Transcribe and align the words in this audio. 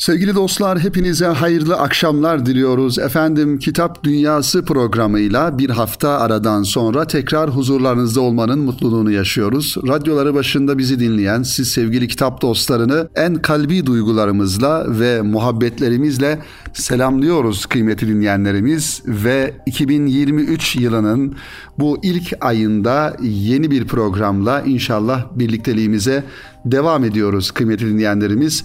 Sevgili 0.00 0.34
dostlar 0.34 0.78
hepinize 0.78 1.26
hayırlı 1.26 1.76
akşamlar 1.76 2.46
diliyoruz. 2.46 2.98
Efendim 2.98 3.58
Kitap 3.58 4.04
Dünyası 4.04 4.64
programıyla 4.64 5.58
bir 5.58 5.70
hafta 5.70 6.08
aradan 6.08 6.62
sonra 6.62 7.06
tekrar 7.06 7.50
huzurlarınızda 7.50 8.20
olmanın 8.20 8.58
mutluluğunu 8.58 9.10
yaşıyoruz. 9.10 9.76
Radyoları 9.88 10.34
başında 10.34 10.78
bizi 10.78 11.00
dinleyen 11.00 11.42
siz 11.42 11.72
sevgili 11.72 12.08
kitap 12.08 12.42
dostlarını 12.42 13.08
en 13.14 13.34
kalbi 13.34 13.86
duygularımızla 13.86 15.00
ve 15.00 15.22
muhabbetlerimizle 15.22 16.38
selamlıyoruz 16.72 17.66
kıymetli 17.66 18.08
dinleyenlerimiz 18.08 19.02
ve 19.06 19.54
2023 19.66 20.76
yılının 20.76 21.36
bu 21.78 21.98
ilk 22.02 22.32
ayında 22.40 23.16
yeni 23.22 23.70
bir 23.70 23.86
programla 23.86 24.60
inşallah 24.60 25.26
birlikteliğimize 25.34 26.24
devam 26.64 27.04
ediyoruz 27.04 27.50
kıymetli 27.50 27.86
dinleyenlerimiz 27.86 28.64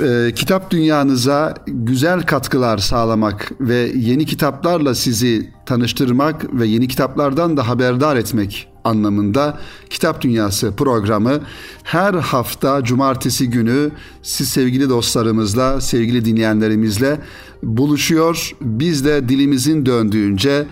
e, 0.00 0.32
kitap 0.34 0.70
dünyanıza 0.70 1.54
güzel 1.66 2.22
katkılar 2.22 2.78
sağlamak 2.78 3.52
ve 3.60 3.92
yeni 3.96 4.26
kitaplarla 4.26 4.94
sizi 4.94 5.52
tanıştırmak 5.66 6.54
ve 6.54 6.66
yeni 6.66 6.88
kitaplardan 6.88 7.56
da 7.56 7.68
haberdar 7.68 8.16
etmek 8.16 8.68
anlamında 8.84 9.58
Kitap 9.90 10.20
Dünyası 10.20 10.76
programı 10.76 11.40
her 11.82 12.14
hafta 12.14 12.84
cumartesi 12.84 13.50
günü 13.50 13.90
siz 14.22 14.48
sevgili 14.48 14.88
dostlarımızla, 14.88 15.80
sevgili 15.80 16.24
dinleyenlerimizle 16.24 17.20
buluşuyor. 17.62 18.50
Biz 18.60 19.04
de 19.04 19.28
dilimizin 19.28 19.86
döndüğünce 19.86 20.66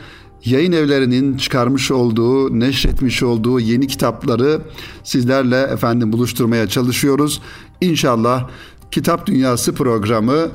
yayın 0.44 0.72
evlerinin 0.72 1.36
çıkarmış 1.36 1.90
olduğu, 1.90 2.60
neşretmiş 2.60 3.22
olduğu 3.22 3.60
yeni 3.60 3.86
kitapları 3.86 4.60
sizlerle 5.04 5.60
efendim 5.60 6.12
buluşturmaya 6.12 6.68
çalışıyoruz. 6.68 7.40
İnşallah 7.80 8.48
Kitap 8.92 9.26
Dünyası 9.26 9.74
programı 9.74 10.48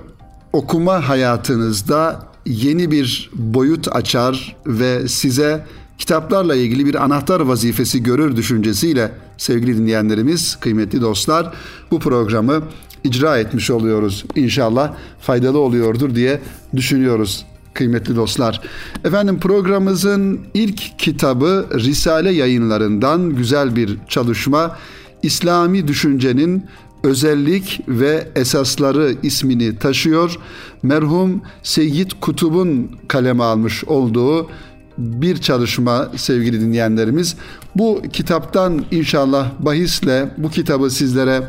okuma 0.54 1.10
hayatınızda 1.10 2.26
yeni 2.46 2.92
bir 2.92 3.30
boyut 3.34 3.96
açar 3.96 4.56
ve 4.68 5.08
size 5.08 5.66
kitaplarla 5.98 6.56
ilgili 6.56 6.86
bir 6.86 7.04
anahtar 7.04 7.40
vazifesi 7.40 8.04
görür 8.04 8.36
düşüncesiyle 8.36 9.12
sevgili 9.38 9.78
dinleyenlerimiz, 9.78 10.56
kıymetli 10.56 11.02
dostlar 11.02 11.54
bu 11.92 12.00
programı 12.00 12.64
icra 13.04 13.38
etmiş 13.38 13.72
oluyoruz. 13.72 14.26
İnşallah 14.36 14.94
faydalı 15.22 15.60
oluyordur 15.60 16.16
diye 16.16 16.42
düşünüyoruz 16.76 17.46
kıymetli 17.74 18.16
dostlar. 18.16 18.62
Efendim 19.06 19.40
programımızın 19.40 20.40
ilk 20.54 21.00
kitabı 21.00 21.68
Risale 21.74 22.32
yayınlarından 22.32 23.36
güzel 23.36 23.76
bir 23.76 23.98
çalışma. 24.08 24.78
İslami 25.24 25.88
düşüncenin 25.88 26.66
özellik 27.08 27.82
ve 27.88 28.28
esasları 28.36 29.16
ismini 29.24 29.78
taşıyor. 29.78 30.38
Merhum 30.84 31.42
Seyyid 31.64 32.12
Kutub'un 32.22 32.92
kaleme 33.08 33.44
almış 33.44 33.84
olduğu 33.84 34.50
bir 34.98 35.38
çalışma 35.38 36.08
sevgili 36.16 36.62
dinleyenlerimiz. 36.62 37.36
Bu 37.76 38.02
kitaptan 38.14 38.86
inşallah 38.92 39.52
bahisle 39.60 40.30
bu 40.38 40.50
kitabı 40.50 40.90
sizlere 40.90 41.44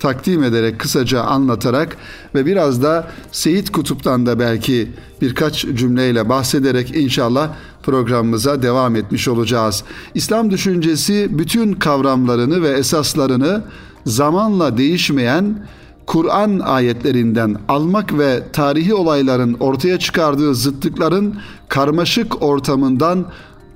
takdim 0.00 0.42
ederek 0.42 0.78
kısaca 0.78 1.20
anlatarak 1.20 1.96
ve 2.34 2.46
biraz 2.46 2.82
da 2.82 3.08
Seyit 3.32 3.72
Kutup'tan 3.72 4.26
da 4.26 4.38
belki 4.38 4.90
birkaç 5.20 5.66
cümleyle 5.74 6.28
bahsederek 6.28 6.96
inşallah 6.96 7.50
programımıza 7.82 8.62
devam 8.62 8.96
etmiş 8.96 9.28
olacağız. 9.28 9.84
İslam 10.14 10.50
düşüncesi 10.50 11.28
bütün 11.30 11.72
kavramlarını 11.72 12.62
ve 12.62 12.68
esaslarını 12.68 13.62
zamanla 14.06 14.78
değişmeyen 14.78 15.66
Kur'an 16.06 16.58
ayetlerinden 16.58 17.56
almak 17.68 18.18
ve 18.18 18.42
tarihi 18.52 18.94
olayların 18.94 19.54
ortaya 19.60 19.98
çıkardığı 19.98 20.54
zıtlıkların 20.54 21.36
karmaşık 21.68 22.42
ortamından 22.42 23.26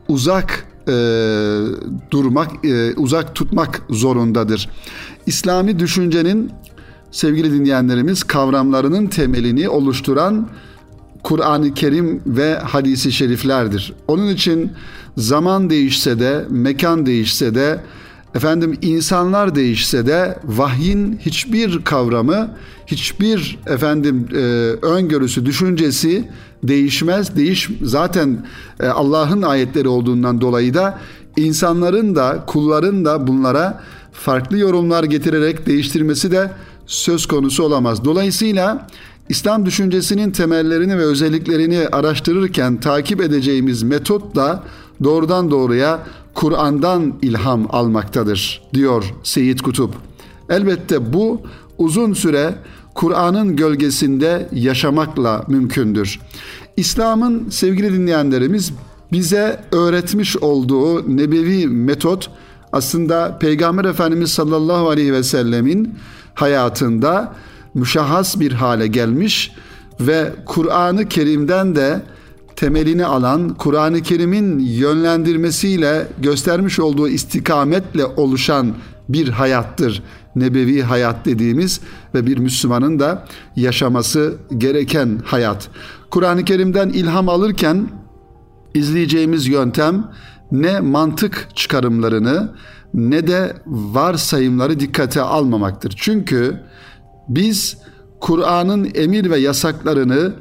uzak 0.08 0.66
e, 0.88 0.92
durmak, 2.10 2.64
e, 2.64 2.94
uzak 2.94 3.34
tutmak 3.34 3.82
zorundadır. 3.90 4.68
İslami 5.26 5.78
düşüncenin 5.78 6.50
sevgili 7.10 7.52
dinleyenlerimiz 7.52 8.22
kavramlarının 8.22 9.06
temelini 9.06 9.68
oluşturan 9.68 10.48
Kur'an-ı 11.22 11.74
Kerim 11.74 12.22
ve 12.26 12.58
hadisi 12.58 13.12
şeriflerdir. 13.12 13.92
Onun 14.08 14.28
için 14.28 14.72
zaman 15.16 15.70
değişse 15.70 16.20
de, 16.20 16.44
mekan 16.50 17.06
değişse 17.06 17.54
de 17.54 17.80
Efendim 18.34 18.78
insanlar 18.82 19.54
değişse 19.54 20.06
de 20.06 20.38
vahyin 20.44 21.18
hiçbir 21.20 21.84
kavramı, 21.84 22.50
hiçbir 22.86 23.58
efendim 23.66 24.28
e, 24.32 24.36
öngörüsü, 24.86 25.46
düşüncesi 25.46 26.28
değişmez. 26.62 27.36
Değiş 27.36 27.70
zaten 27.82 28.46
e, 28.80 28.86
Allah'ın 28.86 29.42
ayetleri 29.42 29.88
olduğundan 29.88 30.40
dolayı 30.40 30.74
da 30.74 30.98
insanların 31.36 32.16
da 32.16 32.44
kulların 32.46 33.04
da 33.04 33.26
bunlara 33.26 33.82
farklı 34.12 34.58
yorumlar 34.58 35.04
getirerek 35.04 35.66
değiştirmesi 35.66 36.30
de 36.30 36.50
söz 36.86 37.26
konusu 37.26 37.62
olamaz. 37.62 38.04
Dolayısıyla 38.04 38.86
İslam 39.28 39.66
düşüncesinin 39.66 40.30
temellerini 40.30 40.98
ve 40.98 41.02
özelliklerini 41.02 41.88
araştırırken 41.92 42.80
takip 42.80 43.20
edeceğimiz 43.20 43.82
metot 43.82 44.36
da 44.36 44.62
doğrudan 45.04 45.50
doğruya 45.50 46.00
Kur'an'dan 46.36 47.14
ilham 47.22 47.66
almaktadır 47.70 48.62
diyor 48.74 49.04
Seyyid 49.22 49.58
Kutup. 49.60 49.94
Elbette 50.50 51.12
bu 51.12 51.40
uzun 51.78 52.12
süre 52.12 52.54
Kur'an'ın 52.94 53.56
gölgesinde 53.56 54.48
yaşamakla 54.52 55.44
mümkündür. 55.48 56.20
İslam'ın 56.76 57.50
sevgili 57.50 57.92
dinleyenlerimiz 57.92 58.72
bize 59.12 59.60
öğretmiş 59.72 60.36
olduğu 60.36 61.16
nebevi 61.16 61.66
metot 61.66 62.30
aslında 62.72 63.38
Peygamber 63.38 63.84
Efendimiz 63.84 64.32
sallallahu 64.32 64.88
aleyhi 64.88 65.12
ve 65.12 65.22
sellemin 65.22 65.94
hayatında 66.34 67.34
müşahhas 67.74 68.40
bir 68.40 68.52
hale 68.52 68.86
gelmiş 68.86 69.52
ve 70.00 70.32
Kur'an-ı 70.46 71.08
Kerim'den 71.08 71.76
de 71.76 72.02
temelini 72.56 73.06
alan 73.06 73.54
Kur'an-ı 73.54 74.02
Kerim'in 74.02 74.58
yönlendirmesiyle 74.58 76.08
göstermiş 76.18 76.80
olduğu 76.80 77.08
istikametle 77.08 78.04
oluşan 78.04 78.74
bir 79.08 79.28
hayattır. 79.28 80.02
Nebevi 80.36 80.82
hayat 80.82 81.26
dediğimiz 81.26 81.80
ve 82.14 82.26
bir 82.26 82.38
Müslümanın 82.38 82.98
da 82.98 83.26
yaşaması 83.56 84.34
gereken 84.58 85.20
hayat. 85.24 85.68
Kur'an-ı 86.10 86.44
Kerim'den 86.44 86.88
ilham 86.88 87.28
alırken 87.28 87.88
izleyeceğimiz 88.74 89.46
yöntem 89.46 90.10
ne 90.52 90.80
mantık 90.80 91.48
çıkarımlarını 91.54 92.52
ne 92.94 93.26
de 93.26 93.56
varsayımları 93.66 94.80
dikkate 94.80 95.20
almamaktır. 95.20 95.94
Çünkü 95.96 96.60
biz 97.28 97.78
Kur'an'ın 98.20 98.90
emir 98.94 99.30
ve 99.30 99.38
yasaklarını 99.38 100.34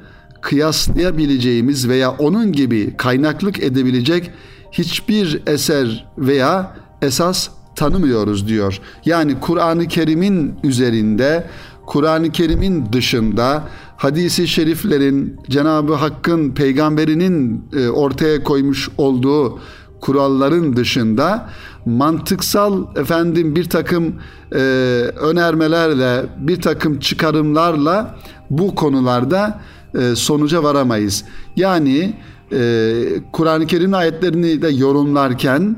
kıyaslayabileceğimiz 0.45 1.89
veya 1.89 2.11
onun 2.11 2.51
gibi 2.51 2.97
kaynaklık 2.97 3.63
edebilecek 3.63 4.31
hiçbir 4.71 5.41
eser 5.47 6.07
veya 6.17 6.75
esas 7.01 7.49
tanımıyoruz 7.75 8.47
diyor. 8.47 8.79
Yani 9.05 9.39
Kur'an-ı 9.39 9.87
Kerim'in 9.87 10.53
üzerinde, 10.63 11.47
Kur'an-ı 11.85 12.31
Kerim'in 12.31 12.93
dışında 12.93 13.63
hadisi 13.97 14.47
şeriflerin 14.47 15.39
Cenab-ı 15.49 15.93
Hakk'ın 15.93 16.51
peygamberinin 16.51 17.63
e, 17.77 17.89
ortaya 17.89 18.43
koymuş 18.43 18.89
olduğu 18.97 19.59
kuralların 20.01 20.75
dışında 20.75 21.49
mantıksal 21.85 22.95
efendim 22.95 23.55
bir 23.55 23.69
takım 23.69 24.15
e, 24.51 24.57
önermelerle 25.19 26.25
bir 26.37 26.61
takım 26.61 26.99
çıkarımlarla 26.99 28.15
bu 28.49 28.75
konularda 28.75 29.61
e, 29.99 30.15
sonuca 30.15 30.63
varamayız. 30.63 31.23
Yani 31.55 32.13
e, 32.51 33.01
Kur'an-ı 33.31 33.67
Kerim 33.67 33.93
ayetlerini 33.93 34.61
de 34.61 34.67
yorumlarken 34.67 35.75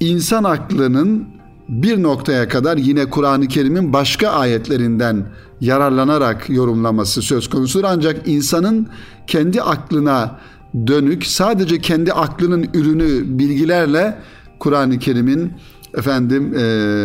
insan 0.00 0.44
aklının 0.44 1.26
bir 1.68 2.02
noktaya 2.02 2.48
kadar 2.48 2.76
yine 2.76 3.10
Kur'an-ı 3.10 3.48
Kerim'in 3.48 3.92
başka 3.92 4.28
ayetlerinden 4.28 5.26
yararlanarak 5.60 6.50
yorumlaması 6.50 7.22
söz 7.22 7.48
konusudur. 7.50 7.84
Ancak 7.84 8.28
insanın 8.28 8.88
kendi 9.26 9.62
aklına 9.62 10.38
dönük 10.86 11.26
sadece 11.26 11.78
kendi 11.78 12.12
aklının 12.12 12.68
ürünü 12.74 13.38
bilgilerle 13.38 14.18
Kur'an-ı 14.58 14.98
Kerim'in 14.98 15.52
efendim 15.94 16.54
e, 16.58 16.64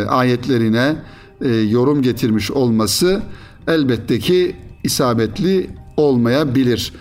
ayetlerine 0.10 0.96
e, 1.42 1.50
yorum 1.50 2.02
getirmiş 2.02 2.52
olması 2.52 3.22
elbette 3.68 4.20
ki 4.20 4.56
isabetli 4.84 5.70
olmayabilir. 5.98 6.94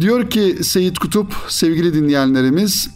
Diyor 0.00 0.30
ki 0.30 0.58
Seyit 0.62 0.98
Kutup 0.98 1.34
sevgili 1.48 1.94
dinleyenlerimiz 1.94 2.90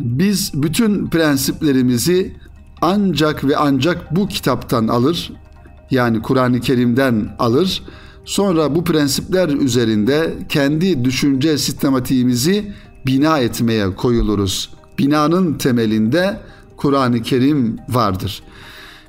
biz 0.00 0.62
bütün 0.62 1.06
prensiplerimizi 1.06 2.36
ancak 2.82 3.44
ve 3.44 3.56
ancak 3.56 4.16
bu 4.16 4.28
kitaptan 4.28 4.88
alır. 4.88 5.32
yani 5.90 6.22
Kur'an-ı 6.22 6.60
Kerim'den 6.60 7.36
alır. 7.38 7.82
Sonra 8.24 8.74
bu 8.74 8.84
prensipler 8.84 9.48
üzerinde 9.48 10.34
kendi 10.48 11.04
düşünce 11.04 11.58
sistematiğimizi 11.58 12.72
bina 13.06 13.38
etmeye 13.38 13.94
koyuluruz. 13.94 14.70
Binanın 14.98 15.54
temelinde 15.54 16.40
Kur'an-ı 16.76 17.22
Kerim 17.22 17.78
vardır. 17.88 18.42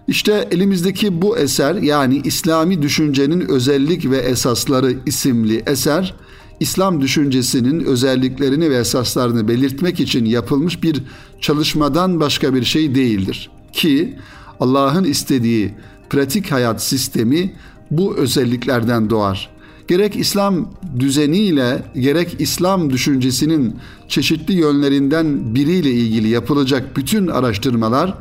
İşte 0.07 0.47
elimizdeki 0.51 1.21
bu 1.21 1.37
eser 1.37 1.75
yani 1.75 2.21
İslami 2.23 2.81
düşüncenin 2.81 3.41
özellik 3.41 4.09
ve 4.11 4.17
esasları 4.17 4.93
isimli 5.05 5.63
eser 5.67 6.15
İslam 6.59 7.01
düşüncesinin 7.01 7.79
özelliklerini 7.79 8.69
ve 8.69 8.75
esaslarını 8.75 9.47
belirtmek 9.47 9.99
için 9.99 10.25
yapılmış 10.25 10.83
bir 10.83 11.03
çalışmadan 11.41 12.19
başka 12.19 12.53
bir 12.53 12.63
şey 12.63 12.95
değildir. 12.95 13.49
Ki 13.73 14.15
Allah'ın 14.59 15.03
istediği 15.03 15.73
pratik 16.09 16.51
hayat 16.51 16.83
sistemi 16.83 17.53
bu 17.91 18.15
özelliklerden 18.15 19.09
doğar. 19.09 19.49
Gerek 19.87 20.15
İslam 20.15 20.69
düzeniyle 20.99 21.83
gerek 21.95 22.35
İslam 22.39 22.89
düşüncesinin 22.89 23.75
çeşitli 24.07 24.53
yönlerinden 24.53 25.55
biriyle 25.55 25.91
ilgili 25.91 26.27
yapılacak 26.27 26.97
bütün 26.97 27.27
araştırmalar 27.27 28.17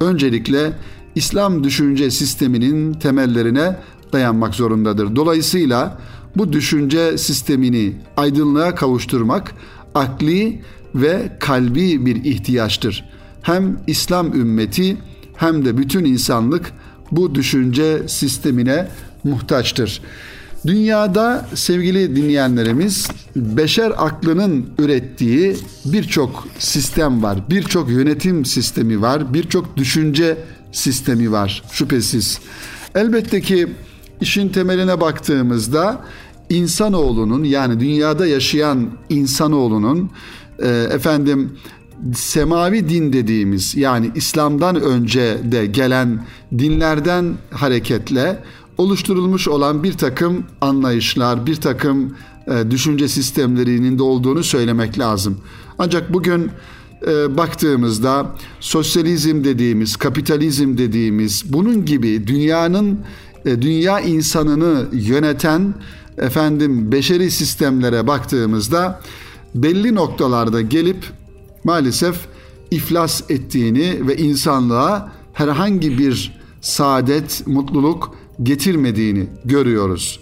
öncelikle 0.00 0.72
İslam 1.18 1.64
düşünce 1.64 2.10
sisteminin 2.10 2.92
temellerine 2.94 3.76
dayanmak 4.12 4.54
zorundadır. 4.54 5.16
Dolayısıyla 5.16 5.98
bu 6.36 6.52
düşünce 6.52 7.18
sistemini 7.18 7.96
aydınlığa 8.16 8.74
kavuşturmak 8.74 9.54
akli 9.94 10.62
ve 10.94 11.32
kalbi 11.40 12.06
bir 12.06 12.24
ihtiyaçtır. 12.24 13.04
Hem 13.42 13.78
İslam 13.86 14.32
ümmeti 14.34 14.96
hem 15.36 15.64
de 15.64 15.78
bütün 15.78 16.04
insanlık 16.04 16.72
bu 17.10 17.34
düşünce 17.34 18.08
sistemine 18.08 18.88
muhtaçtır. 19.24 20.00
Dünyada 20.66 21.46
sevgili 21.54 22.16
dinleyenlerimiz 22.16 23.08
beşer 23.36 23.92
aklının 23.96 24.66
ürettiği 24.78 25.56
birçok 25.84 26.46
sistem 26.58 27.22
var. 27.22 27.38
Birçok 27.50 27.90
yönetim 27.90 28.44
sistemi 28.44 29.02
var. 29.02 29.34
Birçok 29.34 29.76
düşünce 29.76 30.36
sistemi 30.72 31.32
var 31.32 31.62
şüphesiz. 31.72 32.40
Elbette 32.94 33.40
ki 33.40 33.68
işin 34.20 34.48
temeline 34.48 35.00
baktığımızda 35.00 36.04
insanoğlunun 36.50 37.44
yani 37.44 37.80
dünyada 37.80 38.26
yaşayan 38.26 38.90
insanoğlunun 39.08 40.10
e, 40.62 40.68
efendim 40.68 41.58
semavi 42.14 42.88
din 42.88 43.12
dediğimiz 43.12 43.76
yani 43.76 44.10
İslam'dan 44.14 44.76
önce 44.76 45.38
de 45.44 45.66
gelen 45.66 46.26
dinlerden 46.58 47.34
hareketle 47.50 48.42
oluşturulmuş 48.78 49.48
olan 49.48 49.82
bir 49.82 49.92
takım 49.92 50.44
anlayışlar, 50.60 51.46
bir 51.46 51.56
takım 51.56 52.14
e, 52.46 52.70
düşünce 52.70 53.08
sistemlerinin 53.08 53.98
de 53.98 54.02
olduğunu 54.02 54.44
söylemek 54.44 54.98
lazım. 54.98 55.40
Ancak 55.78 56.12
bugün 56.12 56.50
e, 57.06 57.36
baktığımızda 57.36 58.34
sosyalizm 58.60 59.44
dediğimiz, 59.44 59.96
kapitalizm 59.96 60.78
dediğimiz 60.78 61.52
bunun 61.52 61.84
gibi 61.84 62.26
dünyanın 62.26 63.00
e, 63.44 63.62
dünya 63.62 64.00
insanını 64.00 64.86
yöneten 64.92 65.74
efendim 66.18 66.92
beşeri 66.92 67.30
sistemlere 67.30 68.06
baktığımızda 68.06 69.00
belli 69.54 69.94
noktalarda 69.94 70.60
gelip 70.60 71.04
maalesef 71.64 72.16
iflas 72.70 73.30
ettiğini 73.30 74.08
ve 74.08 74.16
insanlığa 74.16 75.12
herhangi 75.32 75.98
bir 75.98 76.38
saadet, 76.60 77.46
mutluluk 77.46 78.14
getirmediğini 78.42 79.26
görüyoruz. 79.44 80.20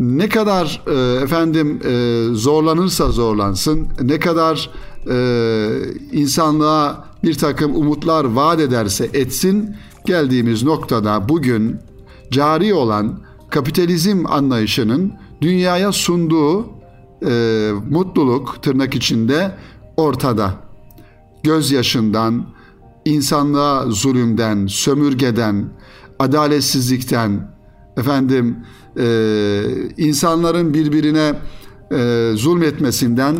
Ne 0.00 0.28
kadar 0.28 0.82
e, 0.86 1.22
efendim 1.22 1.80
e, 1.84 2.24
zorlanırsa 2.34 3.10
zorlansın, 3.10 3.88
ne 4.02 4.18
kadar 4.18 4.70
e, 5.10 5.16
insanlığa 6.12 7.08
bir 7.24 7.34
takım 7.34 7.76
umutlar 7.76 8.24
vaat 8.24 8.60
ederse 8.60 9.10
etsin, 9.12 9.76
geldiğimiz 10.06 10.62
noktada 10.62 11.28
bugün 11.28 11.76
cari 12.30 12.74
olan 12.74 13.20
kapitalizm 13.50 14.24
anlayışının 14.26 15.12
dünyaya 15.40 15.92
sunduğu 15.92 16.66
e, 17.26 17.70
mutluluk 17.90 18.62
tırnak 18.62 18.94
içinde 18.94 19.54
ortada. 19.96 20.54
Gözyaşından, 21.42 22.46
insanlığa 23.04 23.86
zulümden, 23.86 24.66
sömürgeden, 24.66 25.64
adaletsizlikten, 26.18 27.56
efendim 27.96 28.56
e, 28.98 29.62
insanların 29.96 30.74
birbirine 30.74 31.34
e, 31.92 32.30
zulmetmesinden 32.34 33.36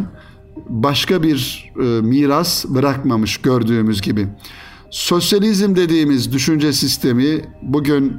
başka 0.69 1.23
bir 1.23 1.71
e, 1.81 1.83
miras 1.83 2.65
bırakmamış 2.65 3.37
gördüğümüz 3.37 4.03
gibi. 4.03 4.29
Sosyalizm 4.91 5.77
dediğimiz 5.77 6.33
düşünce 6.33 6.73
sistemi 6.73 7.41
bugün 7.63 8.17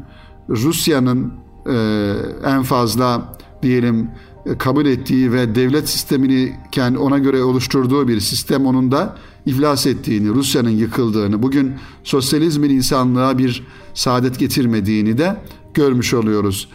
Rusya'nın 0.49 1.33
e, 1.69 2.13
en 2.45 2.63
fazla 2.63 3.37
diyelim 3.63 4.09
e, 4.45 4.57
kabul 4.57 4.85
ettiği 4.85 5.31
ve 5.31 5.55
devlet 5.55 5.89
sistemini 5.89 6.55
kendi 6.71 6.97
ona 6.97 7.17
göre 7.17 7.43
oluşturduğu 7.43 8.07
bir 8.07 8.19
sistem 8.19 8.65
onun 8.65 8.91
da 8.91 9.15
iflas 9.45 9.85
ettiğini, 9.85 10.29
Rusya'nın 10.29 10.69
yıkıldığını, 10.69 11.43
bugün 11.43 11.73
sosyalizmin 12.03 12.69
insanlığa 12.69 13.37
bir 13.37 13.63
saadet 13.93 14.39
getirmediğini 14.39 15.17
de 15.17 15.37
görmüş 15.73 16.13
oluyoruz. 16.13 16.69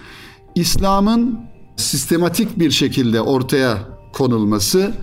İslam'ın 0.54 1.40
sistematik 1.76 2.58
bir 2.58 2.70
şekilde 2.70 3.20
ortaya 3.20 3.78
konulması 4.12 4.94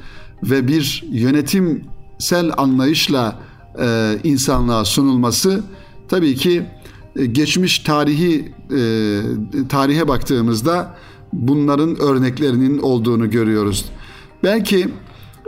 ve 0.44 0.68
bir 0.68 1.04
yönetimsel 1.12 2.52
anlayışla 2.58 3.40
e, 3.80 4.18
insanlığa 4.24 4.86
sunulması 4.86 5.64
tabii 6.10 6.36
ki 6.36 6.66
e, 7.16 7.26
geçmiş 7.26 7.80
tarihi 7.80 8.54
e, 8.78 9.22
tarihe 9.70 10.08
baktığımızda 10.08 10.96
bunların 11.34 12.02
örneklerinin 12.02 12.80
olduğunu 12.80 13.30
görüyoruz. 13.30 13.86
Belki 14.44 14.90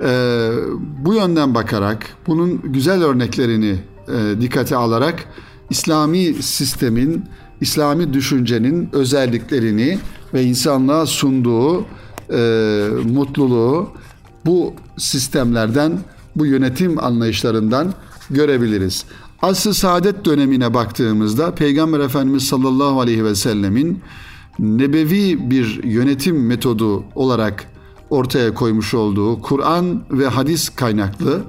e, 0.04 0.52
bu 1.00 1.14
yönden 1.14 1.56
bakarak, 1.56 2.18
bunun 2.28 2.62
güzel 2.64 3.04
örneklerini 3.04 3.76
e, 4.08 4.42
dikkate 4.42 4.76
alarak 4.76 5.26
İslami 5.70 6.34
sistemin, 6.34 7.24
İslami 7.62 8.14
düşüncenin 8.14 8.90
özelliklerini 8.94 10.00
ve 10.34 10.44
insanlığa 10.44 11.06
sunduğu 11.06 11.86
e, 12.34 12.88
mutluluğu 13.14 13.90
bu 14.46 14.74
sistemlerden, 14.98 16.00
bu 16.36 16.46
yönetim 16.46 17.04
anlayışlarından 17.04 17.94
görebiliriz. 18.30 19.06
Asr-ı 19.42 19.74
Saadet 19.74 20.26
dönemine 20.26 20.74
baktığımızda 20.74 21.56
Peygamber 21.56 22.00
Efendimiz 22.00 22.44
sallallahu 22.44 23.02
aleyhi 23.02 23.26
ve 23.26 23.36
sellemin 23.36 24.02
nebevi 24.60 25.50
bir 25.52 25.84
yönetim 25.84 26.46
metodu 26.46 27.04
olarak 27.16 27.66
ortaya 28.10 28.54
koymuş 28.54 28.94
olduğu 28.94 29.42
Kur'an 29.42 30.04
ve 30.12 30.28
hadis 30.28 30.70
kaynaklı 30.70 31.42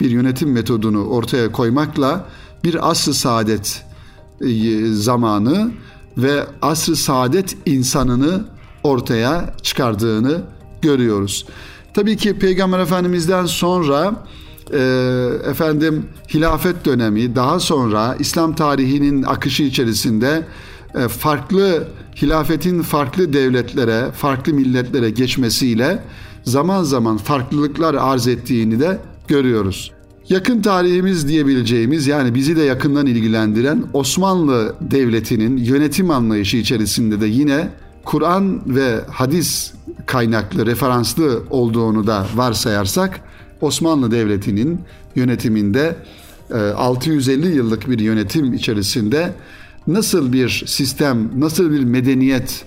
bir 0.00 0.10
yönetim 0.10 0.52
metodunu 0.52 1.04
ortaya 1.04 1.52
koymakla 1.52 2.28
bir 2.64 2.90
asr-ı 2.90 3.14
saadet 3.14 3.84
e, 4.40 4.86
zamanı 4.92 5.70
ve 6.18 6.46
asr-ı 6.62 6.96
saadet 6.96 7.56
insanını 7.66 8.44
ortaya 8.82 9.54
çıkardığını 9.62 10.42
görüyoruz. 10.82 11.46
Tabii 11.98 12.16
ki 12.16 12.38
Peygamber 12.38 12.78
Efendimiz'den 12.78 13.46
sonra 13.46 14.26
e, 14.72 14.78
efendim 15.50 16.06
hilafet 16.34 16.84
dönemi 16.84 17.36
daha 17.36 17.60
sonra 17.60 18.16
İslam 18.18 18.54
tarihinin 18.54 19.22
akışı 19.22 19.62
içerisinde 19.62 20.46
e, 20.94 21.08
farklı 21.08 21.88
hilafetin 22.22 22.82
farklı 22.82 23.32
devletlere, 23.32 24.12
farklı 24.12 24.54
milletlere 24.54 25.10
geçmesiyle 25.10 26.02
zaman 26.44 26.82
zaman 26.82 27.16
farklılıklar 27.16 27.94
arz 27.94 28.28
ettiğini 28.28 28.80
de 28.80 28.98
görüyoruz. 29.28 29.92
Yakın 30.28 30.62
tarihimiz 30.62 31.28
diyebileceğimiz 31.28 32.06
yani 32.06 32.34
bizi 32.34 32.56
de 32.56 32.62
yakından 32.62 33.06
ilgilendiren 33.06 33.84
Osmanlı 33.92 34.76
Devleti'nin 34.80 35.56
yönetim 35.56 36.10
anlayışı 36.10 36.56
içerisinde 36.56 37.20
de 37.20 37.26
yine 37.26 37.68
Kur'an 38.04 38.60
ve 38.66 39.00
hadis 39.10 39.77
kaynaklı, 40.08 40.66
referanslı 40.66 41.42
olduğunu 41.50 42.06
da 42.06 42.26
varsayarsak 42.34 43.20
Osmanlı 43.60 44.10
Devleti'nin 44.10 44.80
yönetiminde 45.14 45.96
650 46.76 47.46
e, 47.46 47.54
yıllık 47.54 47.90
bir 47.90 47.98
yönetim 47.98 48.52
içerisinde 48.52 49.34
nasıl 49.86 50.32
bir 50.32 50.64
sistem, 50.66 51.30
nasıl 51.40 51.70
bir 51.70 51.84
medeniyet 51.84 52.64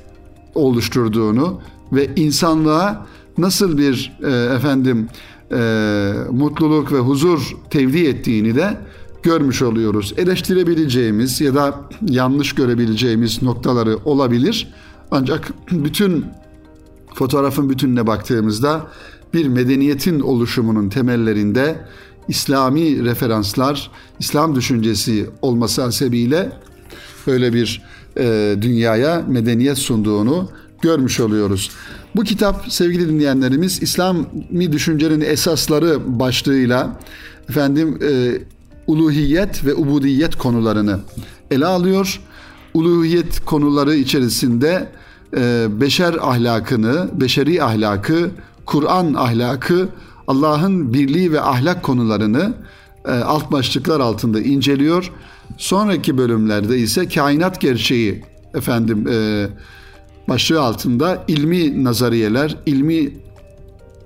oluşturduğunu 0.55 1.61
ve 1.91 2.09
insanlığa 2.15 3.05
nasıl 3.37 3.77
bir 3.77 4.13
e, 4.23 4.55
efendim 4.55 5.09
e, 5.51 6.13
mutluluk 6.31 6.91
ve 6.91 6.99
huzur 6.99 7.55
tevdi 7.69 8.05
ettiğini 8.05 8.55
de 8.55 8.77
görmüş 9.23 9.61
oluyoruz. 9.61 10.13
Eleştirebileceğimiz 10.17 11.41
ya 11.41 11.55
da 11.55 11.81
yanlış 12.09 12.55
görebileceğimiz 12.55 13.41
noktaları 13.41 13.97
olabilir. 14.05 14.73
Ancak 15.11 15.53
bütün 15.71 16.25
fotoğrafın 17.13 17.69
bütününe 17.69 18.07
baktığımızda 18.07 18.87
bir 19.33 19.47
medeniyetin 19.47 20.19
oluşumunun 20.19 20.89
temellerinde 20.89 21.85
İslami 22.27 23.03
referanslar, 23.03 23.91
İslam 24.19 24.55
düşüncesi 24.55 25.29
olması 25.41 25.81
hasebiyle 25.81 26.51
böyle 27.27 27.53
bir 27.53 27.81
e, 28.17 28.55
dünyaya 28.61 29.25
medeniyet 29.27 29.77
sunduğunu 29.77 30.49
görmüş 30.81 31.19
oluyoruz. 31.19 31.71
Bu 32.15 32.23
kitap 32.23 32.65
sevgili 32.69 33.09
dinleyenlerimiz 33.09 33.83
İslami 33.83 34.71
düşüncenin 34.71 35.21
esasları 35.21 36.19
başlığıyla 36.19 36.99
efendim 37.49 37.99
e, 38.03 38.39
uluhiyet 38.87 39.65
ve 39.65 39.75
ubudiyet 39.75 40.35
konularını 40.35 40.99
ele 41.51 41.65
alıyor. 41.65 42.21
Uluhiyet 42.73 43.45
konuları 43.45 43.95
içerisinde 43.95 44.87
beşer 45.81 46.13
ahlakını, 46.21 47.09
beşeri 47.13 47.63
ahlakı, 47.63 48.31
Kur'an 48.65 49.13
ahlakı, 49.13 49.89
Allah'ın 50.27 50.93
birliği 50.93 51.31
ve 51.31 51.41
ahlak 51.41 51.83
konularını 51.83 52.53
e, 53.05 53.11
alt 53.11 53.51
başlıklar 53.51 53.99
altında 53.99 54.41
inceliyor. 54.41 55.11
Sonraki 55.57 56.17
bölümlerde 56.17 56.77
ise 56.77 57.07
kainat 57.07 57.61
gerçeği 57.61 58.23
efendim 58.53 59.07
e, 59.07 59.47
başlığı 60.29 60.61
altında 60.61 61.23
ilmi 61.27 61.83
nazariyeler, 61.83 62.57
ilmi 62.65 63.09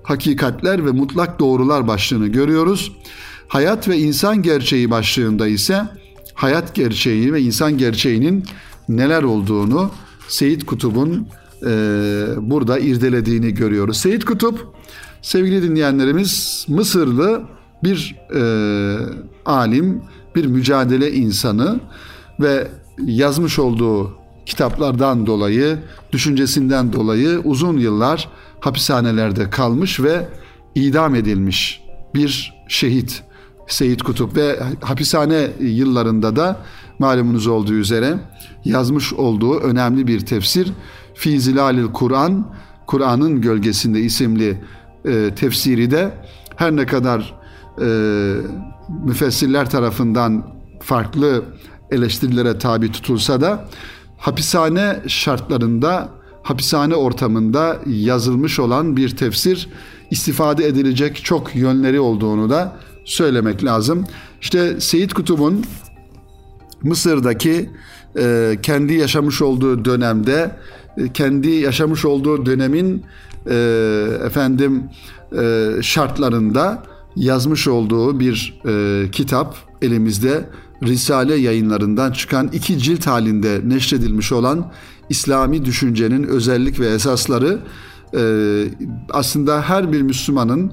hakikatler 0.03 0.85
ve 0.85 0.91
mutlak 0.91 1.39
doğrular 1.39 1.87
başlığını 1.87 2.27
görüyoruz. 2.27 2.91
Hayat 3.47 3.87
ve 3.87 3.97
insan 3.97 4.41
gerçeği 4.41 4.91
başlığında 4.91 5.47
ise 5.47 5.81
hayat 6.33 6.75
gerçeği 6.75 7.33
ve 7.33 7.41
insan 7.41 7.77
gerçeğinin 7.77 8.45
neler 8.89 9.23
olduğunu 9.23 9.91
Seyit 10.27 10.65
Kutup'un 10.65 11.27
e, 11.65 11.69
burada 12.37 12.79
irdelediğini 12.79 13.53
görüyoruz. 13.53 13.97
Seyit 13.97 14.25
Kutup 14.25 14.67
sevgili 15.21 15.63
dinleyenlerimiz 15.63 16.65
Mısırlı 16.69 17.41
bir 17.83 18.15
e, 18.35 18.41
alim, 19.45 20.01
bir 20.35 20.45
mücadele 20.45 21.11
insanı 21.11 21.79
ve 22.39 22.67
yazmış 23.05 23.59
olduğu 23.59 24.11
kitaplardan 24.45 25.25
dolayı, 25.25 25.77
düşüncesinden 26.11 26.93
dolayı 26.93 27.39
uzun 27.43 27.77
yıllar 27.77 28.29
hapishanelerde 28.59 29.49
kalmış 29.49 29.99
ve 29.99 30.29
idam 30.75 31.15
edilmiş 31.15 31.81
bir 32.15 32.53
şehit 32.67 33.23
Seyit 33.67 34.03
Kutup 34.03 34.35
ve 34.35 34.59
hapishane 34.81 35.47
yıllarında 35.59 36.35
da 36.35 36.59
malumunuz 36.99 37.47
olduğu 37.47 37.73
üzere 37.73 38.17
yazmış 38.65 39.13
olduğu 39.13 39.59
önemli 39.59 40.07
bir 40.07 40.19
tefsir 40.19 40.71
Fizilalil 41.13 41.87
Kur'an, 41.87 42.47
Kur'an'ın 42.87 43.41
gölgesinde 43.41 43.99
isimli 43.99 44.61
e, 45.05 45.35
tefsiri 45.35 45.91
de 45.91 46.11
her 46.55 46.75
ne 46.75 46.85
kadar 46.85 47.33
e, 47.81 47.87
müfessirler 49.05 49.69
tarafından 49.69 50.47
farklı 50.81 51.43
eleştirilere 51.91 52.57
tabi 52.57 52.91
tutulsa 52.91 53.41
da 53.41 53.65
hapishane 54.17 54.99
şartlarında, 55.07 56.09
hapishane 56.43 56.95
ortamında 56.95 57.77
yazılmış 57.85 58.59
olan 58.59 58.97
bir 58.97 59.09
tefsir 59.17 59.69
istifade 60.11 60.67
edilecek 60.67 61.23
çok 61.23 61.55
yönleri 61.55 61.99
olduğunu 61.99 62.49
da 62.49 62.75
söylemek 63.05 63.63
lazım. 63.63 64.05
İşte 64.41 64.79
Seyit 64.79 65.13
Kutub'un 65.13 65.65
Mısır'daki 66.83 67.69
e, 68.17 68.57
kendi 68.61 68.93
yaşamış 68.93 69.41
olduğu 69.41 69.85
dönemde 69.85 70.51
e, 70.97 71.13
kendi 71.13 71.49
yaşamış 71.49 72.05
olduğu 72.05 72.45
dönemin 72.45 73.03
e, 73.49 73.55
efendim 74.25 74.83
e, 75.39 75.71
şartlarında 75.81 76.83
yazmış 77.15 77.67
olduğu 77.67 78.19
bir 78.19 78.61
e, 78.67 79.11
kitap 79.11 79.55
elimizde. 79.81 80.49
Risale 80.83 81.35
yayınlarından 81.35 82.11
çıkan 82.11 82.49
iki 82.53 82.79
cilt 82.79 83.07
halinde 83.07 83.61
neşredilmiş 83.63 84.31
olan 84.31 84.71
İslami 85.09 85.65
düşüncenin 85.65 86.23
özellik 86.23 86.79
ve 86.79 86.87
esasları 86.87 87.59
e, 88.17 88.21
aslında 89.09 89.61
her 89.61 89.91
bir 89.93 90.01
Müslümanın 90.01 90.71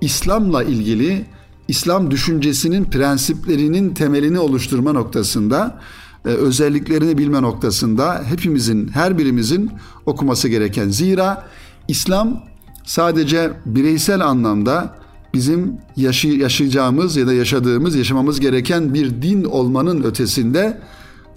İslam'la 0.00 0.62
ilgili 0.62 1.24
İslam 1.68 2.10
düşüncesinin 2.10 2.84
prensiplerinin 2.84 3.94
temelini 3.94 4.38
oluşturma 4.38 4.92
noktasında 4.92 5.80
e, 6.24 6.28
özelliklerini 6.28 7.18
bilme 7.18 7.42
noktasında 7.42 8.22
hepimizin 8.24 8.88
her 8.88 9.18
birimizin 9.18 9.70
okuması 10.06 10.48
gereken 10.48 10.88
zira 10.88 11.46
İslam 11.88 12.42
sadece 12.84 13.52
bireysel 13.66 14.20
anlamda 14.26 14.94
bizim 15.34 15.78
yaşı, 15.96 16.28
yaşayacağımız 16.28 17.16
ya 17.16 17.26
da 17.26 17.32
yaşadığımız, 17.32 17.96
yaşamamız 17.96 18.40
gereken 18.40 18.94
bir 18.94 19.22
din 19.22 19.44
olmanın 19.44 20.02
ötesinde 20.02 20.80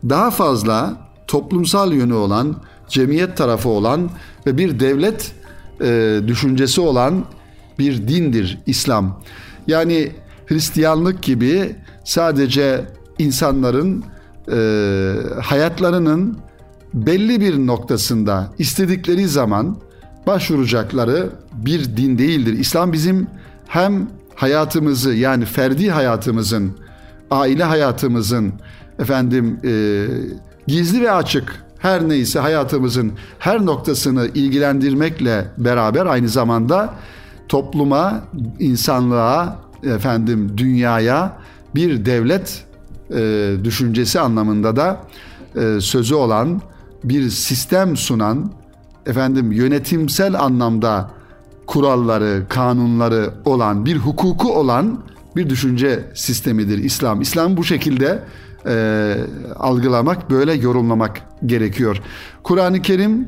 daha 0.10 0.32
fazla 0.32 0.98
toplumsal 1.28 1.94
yönü 1.94 2.14
olan, 2.14 2.56
cemiyet 2.90 3.38
tarafı 3.38 3.70
olan 3.70 4.10
ve 4.46 4.58
bir 4.58 4.80
devlet 4.80 5.32
e, 5.82 6.20
düşüncesi 6.28 6.82
olan 6.82 7.26
bir 7.80 8.08
dindir 8.08 8.60
İslam. 8.66 9.22
Yani 9.68 10.12
Hristiyanlık 10.46 11.22
gibi 11.22 11.76
sadece 12.04 12.86
insanların 13.20 14.04
e, 14.52 14.58
hayatlarının 15.42 16.38
belli 16.94 17.42
bir 17.42 17.68
noktasında 17.68 18.54
istedikleri 18.58 19.28
zaman 19.28 19.78
başvuracakları 20.28 21.30
bir 21.54 21.98
din 21.98 22.18
değildir. 22.18 22.54
İslam 22.54 22.94
bizim 22.94 23.28
hem 23.68 24.10
hayatımızı 24.36 25.14
yani 25.14 25.46
ferdi 25.46 25.90
hayatımızın, 25.90 26.72
aile 27.32 27.64
hayatımızın 27.64 28.54
efendim 29.00 29.60
e, 29.64 30.06
gizli 30.68 31.02
ve 31.02 31.12
açık 31.12 31.64
her 31.80 32.10
neyse 32.10 32.40
hayatımızın 32.40 33.12
her 33.40 33.66
noktasını 33.66 34.28
ilgilendirmekle 34.34 35.46
beraber 35.58 36.06
aynı 36.06 36.30
zamanda 36.30 36.94
topluma, 37.50 38.24
insanlığa, 38.60 39.60
efendim 39.84 40.58
dünyaya 40.58 41.38
bir 41.76 42.06
devlet 42.06 42.66
e, 43.16 43.54
düşüncesi 43.64 44.20
anlamında 44.20 44.76
da 44.76 45.02
e, 45.56 45.82
sözü 45.82 46.16
olan 46.16 46.62
bir 47.04 47.30
sistem 47.30 47.98
sunan 47.98 48.52
efendim 49.06 49.52
yönetimsel 49.52 50.40
anlamda 50.40 51.12
kuralları, 51.68 52.44
kanunları 52.50 53.34
olan, 53.46 53.86
bir 53.86 53.98
hukuku 53.98 54.54
olan 54.54 55.00
bir 55.36 55.50
düşünce 55.50 56.04
sistemidir 56.14 56.78
İslam. 56.78 57.22
İslam 57.22 57.58
bu 57.58 57.64
şekilde 57.64 58.24
e, 58.68 59.16
algılamak, 59.56 60.30
böyle 60.30 60.54
yorumlamak 60.54 61.22
gerekiyor. 61.46 62.02
Kur'an-ı 62.44 62.82
Kerim 62.82 63.28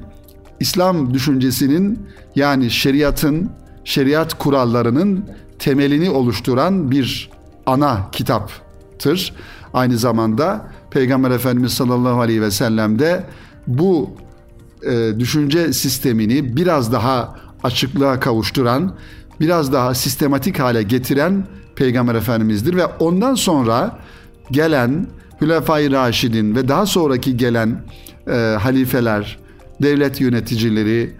İslam 0.59 1.13
düşüncesinin 1.13 1.99
yani 2.35 2.71
şeriatın, 2.71 3.49
şeriat 3.83 4.37
kurallarının 4.37 5.25
temelini 5.59 6.09
oluşturan 6.09 6.91
bir 6.91 7.29
ana 7.65 8.11
kitaptır. 8.11 9.33
Aynı 9.73 9.97
zamanda 9.97 10.67
Peygamber 10.91 11.31
Efendimiz 11.31 11.73
sallallahu 11.73 12.21
aleyhi 12.21 12.41
ve 12.41 12.51
sellem 12.51 12.99
de 12.99 13.23
bu 13.67 14.09
e, 14.83 15.19
düşünce 15.19 15.73
sistemini 15.73 16.55
biraz 16.57 16.93
daha 16.93 17.35
açıklığa 17.63 18.19
kavuşturan, 18.19 18.95
biraz 19.39 19.73
daha 19.73 19.95
sistematik 19.95 20.59
hale 20.59 20.83
getiren 20.83 21.47
Peygamber 21.75 22.15
Efendimiz'dir 22.15 22.75
ve 22.75 22.85
ondan 22.85 23.35
sonra 23.35 23.99
gelen 24.51 25.07
Hülefai 25.41 25.91
Raşidin 25.91 26.55
ve 26.55 26.67
daha 26.67 26.85
sonraki 26.85 27.37
gelen 27.37 27.81
e, 28.27 28.57
halifeler, 28.59 29.39
devlet 29.81 30.21
yöneticileri, 30.21 31.15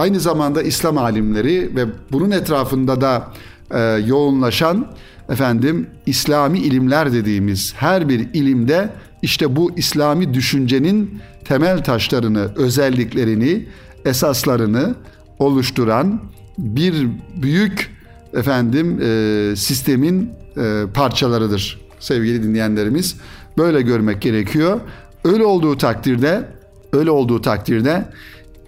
aynı 0.00 0.20
zamanda 0.20 0.62
İslam 0.62 0.98
alimleri 0.98 1.76
ve 1.76 1.84
bunun 2.12 2.30
etrafında 2.30 3.00
da 3.00 3.32
e, 3.70 3.80
yoğunlaşan 4.06 4.86
efendim 5.28 5.86
İslami 6.06 6.58
ilimler 6.58 7.12
dediğimiz 7.12 7.74
her 7.76 8.08
bir 8.08 8.20
ilimde 8.34 8.88
işte 9.22 9.56
bu 9.56 9.70
İslami 9.76 10.34
düşüncenin 10.34 11.20
temel 11.44 11.84
taşlarını, 11.84 12.50
özelliklerini, 12.56 13.66
esaslarını 14.04 14.94
oluşturan 15.38 16.20
bir 16.58 17.08
büyük 17.42 17.96
efendim 18.34 19.00
e, 19.02 19.56
sistemin 19.56 20.30
e, 20.56 20.82
parçalarıdır 20.94 21.80
sevgili 21.98 22.42
dinleyenlerimiz. 22.42 23.16
Böyle 23.58 23.82
görmek 23.82 24.22
gerekiyor. 24.22 24.80
Öyle 25.24 25.44
olduğu 25.44 25.78
takdirde, 25.78 26.48
öyle 26.92 27.10
olduğu 27.10 27.42
takdirde 27.42 28.04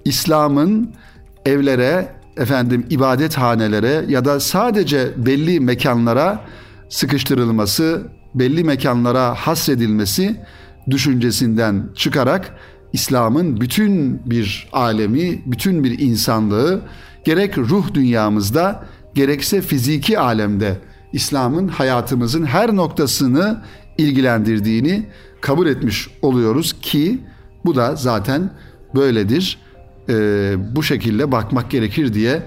İslam'ın 0.04 0.94
evlere, 1.46 2.08
efendim 2.37 2.87
ibadethanelere 2.90 4.04
ya 4.08 4.25
da 4.25 4.40
sadece 4.40 5.12
belli 5.16 5.61
mekanlara 5.61 6.44
sıkıştırılması 6.88 8.02
belli 8.34 8.64
mekanlara 8.64 9.34
hasredilmesi 9.34 10.37
düşüncesinden 10.90 11.88
çıkarak 11.96 12.56
İslam'ın 12.92 13.61
bütün 13.61 14.20
bir 14.30 14.68
alemi, 14.72 15.42
bütün 15.46 15.84
bir 15.84 15.99
insanlığı 15.99 16.80
gerek 17.25 17.58
ruh 17.58 17.94
dünyamızda 17.94 18.84
gerekse 19.14 19.61
fiziki 19.61 20.18
alemde 20.18 20.78
İslam'ın 21.12 21.68
hayatımızın 21.68 22.44
her 22.44 22.76
noktasını 22.76 23.62
ilgilendirdiğini 23.99 25.06
kabul 25.40 25.66
etmiş 25.66 26.08
oluyoruz 26.22 26.76
ki 26.80 27.20
bu 27.64 27.75
da 27.75 27.96
zaten 27.96 28.50
böyledir. 28.94 29.58
Ee, 30.09 30.54
bu 30.76 30.82
şekilde 30.82 31.32
bakmak 31.32 31.71
gerekir 31.71 32.14
diye 32.14 32.42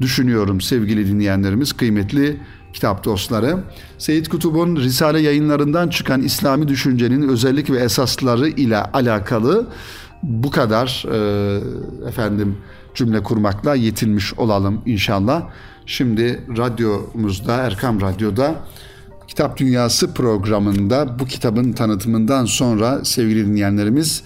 düşünüyorum 0.00 0.60
sevgili 0.60 1.06
dinleyenlerimiz, 1.06 1.72
kıymetli 1.72 2.36
kitap 2.72 3.04
dostları. 3.04 3.58
Seyyid 3.98 4.26
Kutub'un 4.26 4.76
Risale 4.76 5.20
yayınlarından 5.20 5.88
çıkan 5.88 6.22
İslami 6.22 6.68
düşüncenin 6.68 7.28
özellik 7.28 7.70
ve 7.70 7.78
esasları 7.78 8.48
ile 8.48 8.82
alakalı 8.82 9.66
bu 10.22 10.50
kadar 10.50 11.04
e, 11.12 12.08
efendim 12.08 12.56
cümle 12.94 13.22
kurmakla 13.22 13.74
yetinmiş 13.74 14.34
olalım 14.34 14.82
inşallah. 14.86 15.42
Şimdi 15.86 16.44
radyomuzda 16.58 17.54
Erkam 17.54 18.00
Radyo'da 18.00 18.54
Kitap 19.28 19.56
Dünyası 19.56 20.14
programında 20.14 21.18
bu 21.18 21.24
kitabın 21.24 21.72
tanıtımından 21.72 22.44
sonra 22.44 23.04
sevgili 23.04 23.46
dinleyenlerimiz 23.46 24.22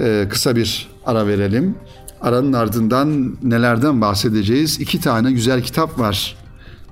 e, 0.00 0.26
kısa 0.30 0.56
bir 0.56 0.88
ara 1.06 1.26
verelim. 1.26 1.74
Aranın 2.24 2.52
ardından 2.52 3.36
nelerden 3.42 4.00
bahsedeceğiz? 4.00 4.80
İki 4.80 5.00
tane 5.00 5.32
güzel 5.32 5.62
kitap 5.62 5.98
var. 5.98 6.36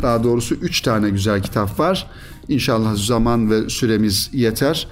Daha 0.02 0.24
doğrusu 0.24 0.54
üç 0.54 0.80
tane 0.80 1.10
güzel 1.10 1.42
kitap 1.42 1.80
var. 1.80 2.06
İnşallah 2.48 2.96
zaman 2.96 3.50
ve 3.50 3.68
süremiz 3.68 4.30
yeter. 4.32 4.88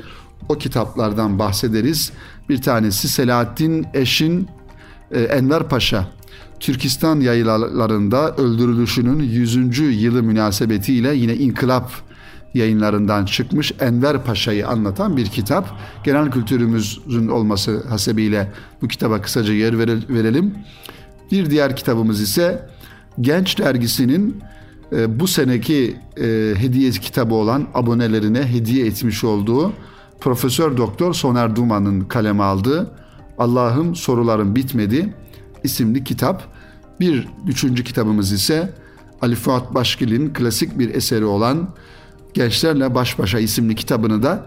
O 0.48 0.54
kitaplardan 0.54 1.38
bahsederiz. 1.38 2.12
Bir 2.48 2.62
tanesi 2.62 3.08
Selahattin 3.08 3.86
Eş'in 3.94 4.48
e, 5.10 5.20
Enver 5.20 5.68
Paşa. 5.68 6.08
Türkistan 6.60 7.20
yaylalarında 7.20 8.36
öldürülüşünün 8.36 9.22
100. 9.22 9.78
yılı 10.02 10.22
münasebetiyle 10.22 11.14
yine 11.14 11.34
inkılap 11.36 11.92
yayınlarından 12.54 13.24
çıkmış 13.24 13.72
Enver 13.80 14.24
Paşa'yı 14.24 14.68
anlatan 14.68 15.16
bir 15.16 15.26
kitap. 15.26 15.78
Genel 16.04 16.30
kültürümüzün 16.30 17.28
olması 17.28 17.88
hasebiyle 17.88 18.52
bu 18.82 18.88
kitaba 18.88 19.22
kısaca 19.22 19.52
yer 19.52 19.78
verelim. 20.08 20.54
Bir 21.32 21.50
diğer 21.50 21.76
kitabımız 21.76 22.20
ise 22.20 22.68
Genç 23.20 23.58
Dergisi'nin 23.58 24.42
e, 24.92 25.20
bu 25.20 25.26
seneki 25.26 25.96
e, 26.16 26.54
hediye 26.56 26.90
kitabı 26.90 27.34
olan 27.34 27.66
abonelerine 27.74 28.46
hediye 28.46 28.86
etmiş 28.86 29.24
olduğu 29.24 29.72
Profesör 30.20 30.76
Doktor 30.76 31.14
Soner 31.14 31.56
Duman'ın 31.56 32.00
kaleme 32.00 32.42
aldığı 32.42 32.90
Allah'ım 33.38 33.94
sorularım 33.94 34.56
bitmedi 34.56 35.14
isimli 35.64 36.04
kitap. 36.04 36.42
Bir 37.00 37.28
üçüncü 37.46 37.84
kitabımız 37.84 38.32
ise 38.32 38.74
Ali 39.22 39.34
Fuat 39.34 39.74
Başkil'in 39.74 40.32
klasik 40.32 40.78
bir 40.78 40.94
eseri 40.94 41.24
olan 41.24 41.68
Gençlerle 42.34 42.94
Baş 42.94 43.18
Başa 43.18 43.38
isimli 43.38 43.74
kitabını 43.74 44.22
da 44.22 44.46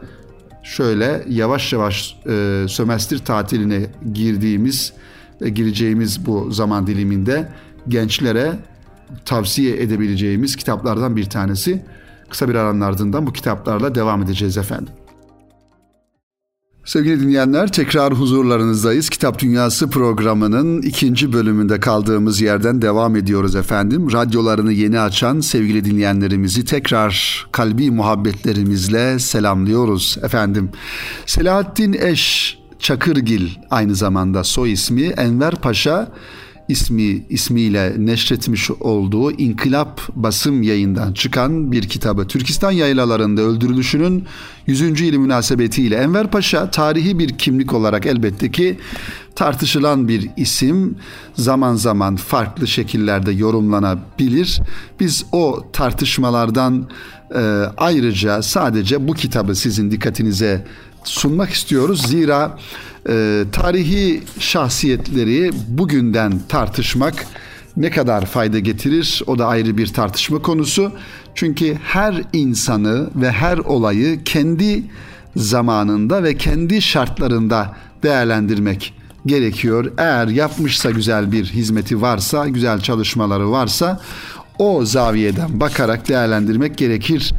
şöyle 0.64 1.26
yavaş 1.30 1.74
yavaş 1.74 2.18
e, 2.30 2.66
sömestr 2.68 3.18
tatiline 3.18 3.86
girdiğimiz, 4.14 4.94
e, 5.42 5.50
gireceğimiz 5.50 6.26
bu 6.26 6.52
zaman 6.52 6.88
diliminde 6.88 7.50
gençlere 7.88 8.54
tavsiye 9.26 9.82
edebileceğimiz 9.82 10.56
kitaplardan 10.56 11.16
bir 11.16 11.26
tanesi. 11.26 11.86
Kısa 12.30 12.50
bir 12.50 12.56
aranın 12.56 12.82
ardından 12.82 13.28
bu 13.28 13.34
kitaplarla 13.34 13.96
devam 13.96 14.24
edeceğiz 14.24 14.58
efendim. 14.58 14.94
Sevgili 16.86 17.20
dinleyenler 17.20 17.72
tekrar 17.72 18.14
huzurlarınızdayız. 18.14 19.10
Kitap 19.10 19.40
Dünyası 19.40 19.90
programının 19.90 20.82
ikinci 20.82 21.34
bölümünde 21.34 21.80
kaldığımız 21.80 22.42
yerden 22.42 22.82
devam 22.82 23.16
ediyoruz 23.16 23.56
efendim. 23.56 24.12
Radyolarını 24.12 24.72
yeni 24.72 25.00
açan 25.00 25.40
sevgili 25.40 25.86
dinleyenlerimizi 25.86 26.66
tekrar 26.66 27.46
kalbi 27.52 27.92
muhabbetlerimizle 27.92 29.20
selamlıyoruz 29.20 30.18
efendim. 30.24 30.70
Selahattin 31.26 31.94
Eş 31.94 32.58
Çakırgil 32.80 33.50
aynı 33.70 33.96
zamanda 33.96 34.44
soy 34.44 34.72
ismi 34.72 35.04
Enver 35.04 35.56
Paşa 35.56 36.12
ismi 36.68 37.26
ismiyle 37.30 37.94
neşretmiş 37.98 38.72
olduğu 38.72 39.32
İnkılap 39.32 40.02
basım 40.16 40.64
yayından 40.64 41.14
çıkan 41.14 41.72
bir 41.72 41.90
kitabı. 41.90 42.28
Türkistan 42.28 42.72
yaylalarında 42.72 43.42
öldürülüşünün 43.42 44.26
100. 44.68 45.02
yılı 45.02 45.20
münasebetiyle 45.20 45.96
Enver 45.96 46.32
Paşa 46.32 46.72
tarihi 46.72 47.20
bir 47.20 47.30
kimlik 47.30 47.74
olarak 47.74 48.06
elbette 48.06 48.52
ki 48.52 48.78
tartışılan 49.36 50.08
bir 50.08 50.30
isim 50.38 50.96
zaman 51.34 51.76
zaman 51.76 52.16
farklı 52.16 52.68
şekillerde 52.68 53.32
yorumlanabilir. 53.32 54.62
Biz 55.00 55.26
o 55.32 55.66
tartışmalardan 55.74 56.90
e, 57.36 57.40
ayrıca 57.78 58.42
sadece 58.42 59.08
bu 59.08 59.14
kitabı 59.14 59.56
sizin 59.56 59.92
dikkatinize 59.92 60.66
sunmak 61.04 61.50
istiyoruz. 61.50 62.08
Zira 62.08 62.58
e, 63.10 63.44
tarihi 63.52 64.24
şahsiyetleri 64.40 65.52
bugünden 65.68 66.40
tartışmak 66.50 67.26
ne 67.78 67.90
kadar 67.90 68.26
fayda 68.26 68.60
getirir 68.60 69.24
o 69.28 69.40
da 69.40 69.48
ayrı 69.48 69.78
bir 69.78 69.88
tartışma 69.88 70.42
konusu. 70.42 70.92
Çünkü 71.36 71.78
her 71.84 72.22
insanı 72.34 73.10
ve 73.16 73.32
her 73.32 73.58
olayı 73.58 74.24
kendi 74.24 74.84
zamanında 75.36 76.24
ve 76.24 76.38
kendi 76.38 76.82
şartlarında 76.82 77.76
değerlendirmek 78.04 78.94
gerekiyor. 79.26 79.92
Eğer 79.98 80.28
yapmışsa 80.28 80.92
güzel 80.92 81.32
bir 81.32 81.46
hizmeti 81.46 82.02
varsa, 82.02 82.48
güzel 82.48 82.82
çalışmaları 82.82 83.52
varsa 83.52 84.02
o 84.60 84.86
zaviyeden 84.86 85.60
bakarak 85.60 86.08
değerlendirmek 86.08 86.78
gerekir 86.78 87.34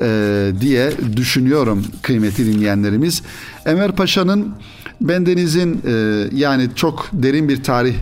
e, 0.00 0.52
diye 0.60 0.92
düşünüyorum 1.16 1.84
kıymetli 2.02 2.54
dinleyenlerimiz. 2.54 3.22
Enver 3.66 3.92
Paşa'nın 3.92 4.54
bendenizin 5.00 5.80
e, 5.86 6.24
yani 6.32 6.68
çok 6.74 7.08
derin 7.12 7.48
bir 7.48 7.62
tarih 7.62 7.94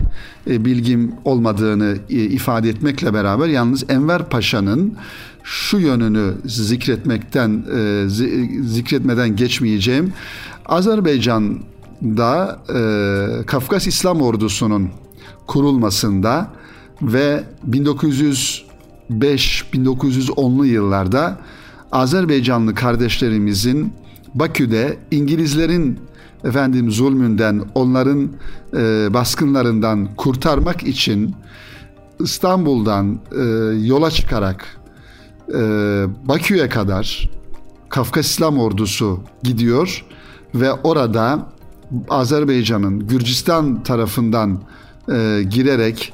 e, 0.49 0.65
bilgim 0.65 1.11
olmadığını 1.25 1.97
e, 2.09 2.13
ifade 2.13 2.69
etmekle 2.69 3.13
beraber 3.13 3.47
yalnız 3.47 3.89
Enver 3.89 4.29
Paşa'nın 4.29 4.93
şu 5.43 5.77
yönünü 5.77 6.33
zikretmekten 6.45 7.63
e, 7.75 8.03
zikretmeden 8.63 9.35
geçmeyeceğim. 9.35 10.13
Azerbaycan'da 10.65 12.59
e, 12.69 13.45
Kafkas 13.45 13.87
İslam 13.87 14.21
Ordusu'nun 14.21 14.89
kurulmasında 15.47 16.51
ve 17.01 17.43
1905-1910'lu 17.69 20.65
yıllarda 20.65 21.37
Azerbaycanlı 21.91 22.75
kardeşlerimizin 22.75 23.93
Bakü'de 24.33 24.97
İngilizlerin 25.11 25.99
efendim 26.43 26.91
zulmünden, 26.91 27.61
onların 27.75 28.29
e, 28.73 29.13
baskınlarından 29.13 30.15
kurtarmak 30.15 30.83
için 30.83 31.35
İstanbul'dan 32.19 33.19
e, 33.31 33.43
yola 33.87 34.11
çıkarak 34.11 34.77
e, 35.49 35.59
Bakü'ye 36.23 36.69
kadar 36.69 37.29
Kafkas 37.89 38.25
İslam 38.25 38.59
Ordusu 38.59 39.19
gidiyor 39.43 40.05
ve 40.55 40.71
orada 40.71 41.49
Azerbaycan'ın 42.09 43.07
Gürcistan 43.07 43.83
tarafından 43.83 44.61
e, 45.11 45.43
girerek 45.49 46.13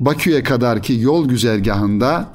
Bakü'ye 0.00 0.42
kadarki 0.42 1.00
yol 1.00 1.28
güzergahında 1.28 2.28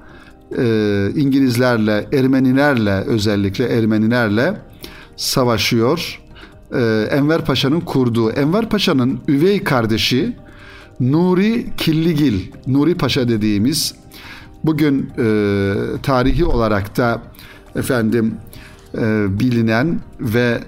e, 0.57 1.09
İngilizlerle, 1.15 2.07
Ermenilerle 2.13 2.91
özellikle 2.91 3.65
Ermenilerle 3.65 4.61
savaşıyor. 5.15 6.21
E, 6.71 7.07
Enver 7.11 7.45
Paşa'nın 7.45 7.79
kurduğu, 7.79 8.31
Enver 8.31 8.69
Paşa'nın 8.69 9.19
üvey 9.27 9.63
kardeşi 9.63 10.35
Nuri 10.99 11.65
Killigil, 11.77 12.51
Nuri 12.67 12.95
Paşa 12.95 13.27
dediğimiz 13.29 13.95
bugün 14.63 15.09
e, 15.17 15.73
tarihi 16.03 16.45
olarak 16.45 16.97
da 16.97 17.21
efendim 17.75 18.35
e, 18.97 19.25
bilinen 19.39 19.99
ve 20.19 20.59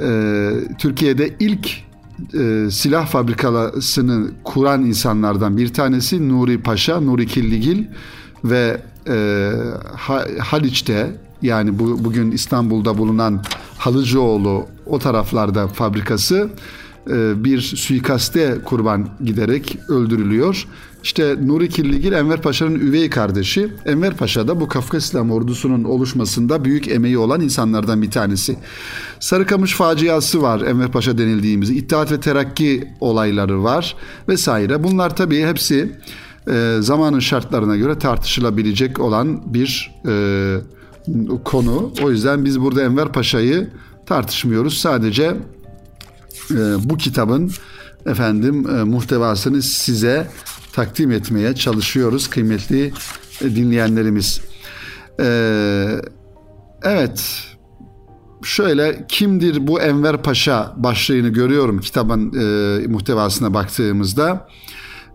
e, 0.00 0.50
Türkiye'de 0.78 1.30
ilk 1.40 1.70
e, 2.34 2.70
silah 2.70 3.06
fabrikasını 3.06 4.30
kuran 4.44 4.84
insanlardan 4.84 5.56
bir 5.56 5.68
tanesi 5.68 6.28
Nuri 6.28 6.62
Paşa, 6.62 7.00
Nuri 7.00 7.26
Killigil 7.26 7.84
ve 8.44 8.80
e, 9.08 9.50
Haliç'te 10.40 11.16
yani 11.42 11.78
bu, 11.78 12.04
bugün 12.04 12.30
İstanbul'da 12.30 12.98
bulunan 12.98 13.42
Halıcıoğlu 13.78 14.66
o 14.86 14.98
taraflarda 14.98 15.68
fabrikası 15.68 16.50
e, 17.10 17.44
bir 17.44 17.60
suikaste 17.60 18.58
kurban 18.64 19.08
giderek 19.24 19.78
öldürülüyor. 19.88 20.66
İşte 21.02 21.36
Nuri 21.46 21.68
Kirligil 21.68 22.12
Enver 22.12 22.42
Paşa'nın 22.42 22.74
üvey 22.74 23.10
kardeşi. 23.10 23.68
Enver 23.86 24.16
Paşa 24.16 24.48
da 24.48 24.60
bu 24.60 24.68
Kafkas 24.68 25.04
İslam 25.04 25.30
ordusunun 25.30 25.84
oluşmasında 25.84 26.64
büyük 26.64 26.88
emeği 26.88 27.18
olan 27.18 27.40
insanlardan 27.40 28.02
bir 28.02 28.10
tanesi. 28.10 28.56
Sarıkamış 29.20 29.74
faciası 29.74 30.42
var 30.42 30.60
Enver 30.60 30.92
Paşa 30.92 31.18
denildiğimiz. 31.18 31.70
İttihat 31.70 32.12
ve 32.12 32.20
Terakki 32.20 32.88
olayları 33.00 33.64
var 33.64 33.96
vesaire. 34.28 34.84
Bunlar 34.84 35.16
tabii 35.16 35.42
hepsi 35.42 35.92
e, 36.48 36.76
zamanın 36.80 37.18
şartlarına 37.18 37.76
göre 37.76 37.98
tartışılabilecek 37.98 39.00
olan 39.00 39.54
bir 39.54 39.94
e, 40.08 40.56
konu. 41.44 41.92
O 42.02 42.10
yüzden 42.10 42.44
biz 42.44 42.60
burada 42.60 42.82
Enver 42.82 43.12
Paşa'yı 43.12 43.70
tartışmıyoruz. 44.06 44.78
Sadece 44.78 45.36
e, 46.50 46.56
bu 46.84 46.96
kitabın 46.96 47.52
efendim 48.06 48.66
e, 48.70 48.84
muhtevasını 48.84 49.62
size 49.62 50.26
takdim 50.72 51.10
etmeye 51.10 51.54
çalışıyoruz 51.54 52.30
kıymetli 52.30 52.92
e, 53.40 53.56
dinleyenlerimiz. 53.56 54.40
E, 55.20 56.00
evet 56.82 57.44
şöyle 58.42 59.04
kimdir 59.08 59.66
bu 59.66 59.80
Enver 59.80 60.22
Paşa 60.22 60.74
başlığını 60.76 61.28
görüyorum 61.28 61.80
kitabın 61.80 62.32
e, 62.32 62.86
muhtevasına 62.86 63.54
baktığımızda. 63.54 64.48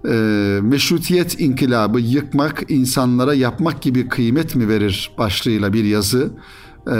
E, 0.05 0.59
meşrutiyet 0.62 1.39
inkılabı 1.39 1.99
yıkmak 1.99 2.63
insanlara 2.71 3.33
yapmak 3.33 3.81
gibi 3.81 4.07
kıymet 4.07 4.55
mi 4.55 4.67
verir 4.67 5.12
başlığıyla 5.17 5.73
bir 5.73 5.83
yazı. 5.83 6.31
E, 6.91 6.95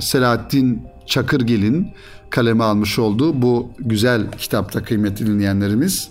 Selahattin 0.00 0.82
Çakırgil'in 1.06 1.88
kaleme 2.30 2.64
almış 2.64 2.98
olduğu 2.98 3.42
bu 3.42 3.70
güzel 3.78 4.30
kitapta 4.38 4.82
kıymetli 4.82 5.26
dinleyenlerimiz. 5.26 6.08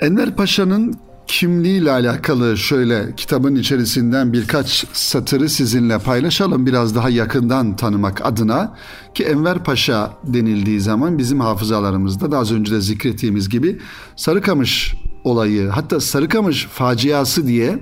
Enver 0.00 0.36
Paşa'nın 0.36 0.94
kimliğiyle 1.26 1.90
alakalı 1.90 2.56
şöyle 2.56 3.14
kitabın 3.16 3.54
içerisinden 3.54 4.32
birkaç 4.32 4.86
satırı 4.92 5.48
sizinle 5.48 5.98
paylaşalım 5.98 6.66
biraz 6.66 6.94
daha 6.94 7.10
yakından 7.10 7.76
tanımak 7.76 8.26
adına 8.26 8.74
ki 9.14 9.24
Enver 9.24 9.64
Paşa 9.64 10.12
denildiği 10.24 10.80
zaman 10.80 11.18
bizim 11.18 11.40
hafızalarımızda 11.40 12.30
da 12.30 12.38
az 12.38 12.52
önce 12.52 12.74
de 12.74 12.80
zikrettiğimiz 12.80 13.48
gibi 13.48 13.78
Sarıkamış 14.16 14.94
olayı 15.26 15.68
hatta 15.68 16.00
Sarıkamış 16.00 16.66
faciası 16.66 17.46
diye 17.46 17.78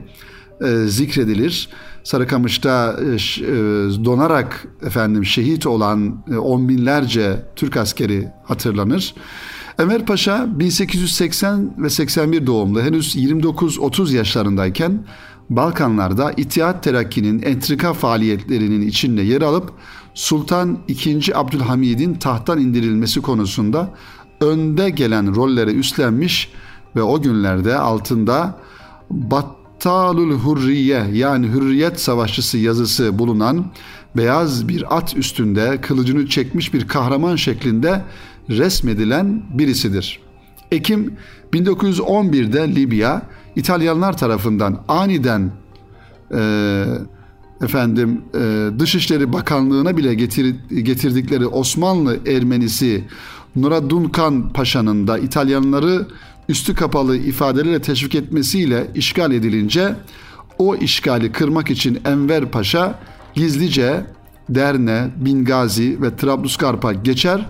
e, 0.64 0.86
zikredilir. 0.86 1.68
Sarıkamış'ta 2.04 2.96
e, 3.00 3.04
e, 3.04 3.48
donarak 4.04 4.66
efendim 4.86 5.24
şehit 5.24 5.66
olan 5.66 6.24
e, 6.32 6.36
on 6.36 6.68
binlerce 6.68 7.42
Türk 7.56 7.76
askeri 7.76 8.28
hatırlanır. 8.44 9.14
Enver 9.78 10.06
Paşa 10.06 10.46
1880 10.58 11.74
ve 11.78 11.90
81 11.90 12.46
doğumlu 12.46 12.82
henüz 12.82 13.16
29-30 13.16 14.16
yaşlarındayken 14.16 15.06
Balkanlarda 15.50 16.32
İttihat 16.36 16.82
Terakki'nin 16.82 17.42
entrika 17.42 17.92
faaliyetlerinin 17.92 18.88
içinde 18.88 19.22
yer 19.22 19.42
alıp 19.42 19.72
Sultan 20.14 20.78
II. 20.88 21.34
Abdülhamid'in 21.34 22.14
tahttan 22.14 22.60
indirilmesi 22.60 23.20
konusunda 23.22 23.94
önde 24.40 24.90
gelen 24.90 25.34
rolleri 25.36 25.70
üstlenmiş 25.70 26.52
ve 26.96 27.02
o 27.02 27.22
günlerde 27.22 27.78
altında 27.78 28.58
Battalul 29.10 30.32
Hurriye 30.32 31.04
yani 31.12 31.48
Hürriyet 31.48 32.00
Savaşçısı 32.00 32.58
yazısı 32.58 33.18
bulunan 33.18 33.66
beyaz 34.16 34.68
bir 34.68 34.96
at 34.96 35.16
üstünde 35.16 35.80
kılıcını 35.80 36.26
çekmiş 36.26 36.74
bir 36.74 36.88
kahraman 36.88 37.36
şeklinde 37.36 38.02
resmedilen 38.48 39.42
birisidir. 39.58 40.20
Ekim 40.72 41.16
1911'de 41.52 42.74
Libya 42.74 43.22
İtalyanlar 43.56 44.16
tarafından 44.16 44.84
aniden 44.88 45.52
e, 46.34 46.84
efendim 47.62 48.22
e, 48.34 48.68
Dışişleri 48.78 49.32
Bakanlığı'na 49.32 49.96
bile 49.96 50.14
getir, 50.14 50.56
getirdikleri 50.70 51.46
Osmanlı 51.46 52.18
Ermenisi 52.26 53.04
Nuradunkan 53.56 54.52
Paşa'nın 54.52 55.06
da 55.06 55.18
İtalyanları 55.18 56.06
üstü 56.48 56.74
kapalı 56.74 57.16
ifadelerle 57.16 57.82
teşvik 57.82 58.14
etmesiyle 58.14 58.90
işgal 58.94 59.32
edilince 59.32 59.94
o 60.58 60.76
işgali 60.76 61.32
kırmak 61.32 61.70
için 61.70 62.00
Enver 62.04 62.50
Paşa 62.50 62.98
gizlice 63.34 64.06
Derne, 64.48 65.10
Bingazi 65.16 66.02
ve 66.02 66.16
Trablusgarp'a 66.16 66.92
geçer 66.92 67.46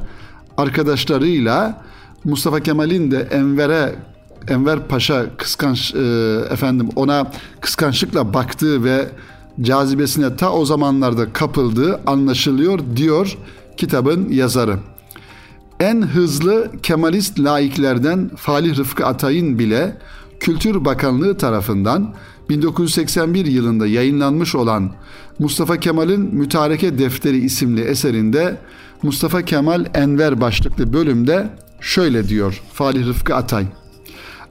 arkadaşlarıyla 0.56 1.84
Mustafa 2.24 2.60
Kemal'in 2.60 3.10
de 3.10 3.28
Enver'e 3.30 3.94
Enver 4.48 4.88
Paşa 4.88 5.36
kıskanç 5.36 5.94
e, 5.94 5.98
efendim 6.50 6.88
ona 6.96 7.30
kıskançlıkla 7.60 8.34
baktığı 8.34 8.84
ve 8.84 9.08
cazibesine 9.60 10.36
ta 10.36 10.52
o 10.52 10.64
zamanlarda 10.64 11.32
kapıldığı 11.32 12.00
anlaşılıyor 12.06 12.78
diyor 12.96 13.38
kitabın 13.76 14.28
yazarı. 14.30 14.78
En 15.80 16.02
hızlı 16.02 16.70
Kemalist 16.82 17.40
laiklerden 17.40 18.30
Falih 18.36 18.78
Rıfkı 18.78 19.06
Atay'ın 19.06 19.58
bile 19.58 19.96
Kültür 20.40 20.84
Bakanlığı 20.84 21.38
tarafından 21.38 22.14
1981 22.48 23.46
yılında 23.46 23.86
yayınlanmış 23.86 24.54
olan 24.54 24.92
Mustafa 25.38 25.76
Kemal'in 25.76 26.34
Mütareke 26.34 26.98
Defteri 26.98 27.38
isimli 27.38 27.80
eserinde 27.80 28.56
Mustafa 29.02 29.42
Kemal 29.42 29.86
Enver 29.94 30.40
başlıklı 30.40 30.92
bölümde 30.92 31.48
şöyle 31.80 32.28
diyor 32.28 32.62
Falih 32.72 33.06
Rıfkı 33.06 33.34
Atay. 33.34 33.66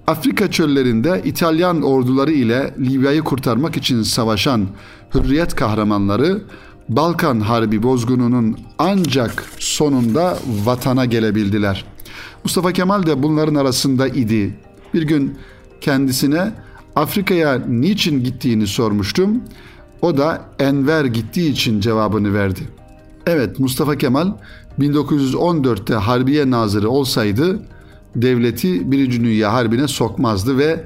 Afrika 0.08 0.52
çöllerinde 0.52 1.22
İtalyan 1.26 1.82
orduları 1.82 2.32
ile 2.32 2.74
Libya'yı 2.80 3.22
kurtarmak 3.22 3.78
için 3.78 4.02
savaşan 4.02 4.68
hürriyet 5.16 5.56
kahramanları 5.56 6.42
Balkan 6.90 7.40
Harbi 7.40 7.84
bozgununun 7.84 8.58
ancak 8.78 9.46
sonunda 9.60 10.38
vatana 10.66 11.06
gelebildiler. 11.06 11.86
Mustafa 12.44 12.72
Kemal 12.72 13.06
de 13.06 13.24
bunların 13.24 13.56
arasında 13.56 14.08
idi. 14.08 14.60
Bir 14.94 15.02
gün 15.02 15.38
kendisine 15.82 16.52
Afrika'ya 16.96 17.56
niçin 17.56 18.24
gittiğini 18.24 18.68
sormuştum. 18.68 19.42
O 20.02 20.18
da 20.18 20.42
Enver 20.60 21.06
gittiği 21.06 21.52
için 21.52 21.80
cevabını 21.80 22.34
verdi. 22.34 22.62
Evet 23.28 23.60
Mustafa 23.60 23.98
Kemal 23.98 24.32
1914'te 24.80 25.94
Harbiye 25.94 26.50
Nazırı 26.52 26.90
olsaydı 26.90 27.60
devleti 28.16 28.92
Birinci 28.92 29.24
Dünya 29.24 29.54
Harbi'ne 29.54 29.88
sokmazdı 29.88 30.58
ve 30.58 30.84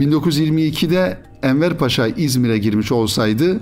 1922'de 0.00 1.18
Enver 1.42 1.78
Paşa 1.78 2.06
İzmir'e 2.06 2.58
girmiş 2.58 2.92
olsaydı 2.92 3.60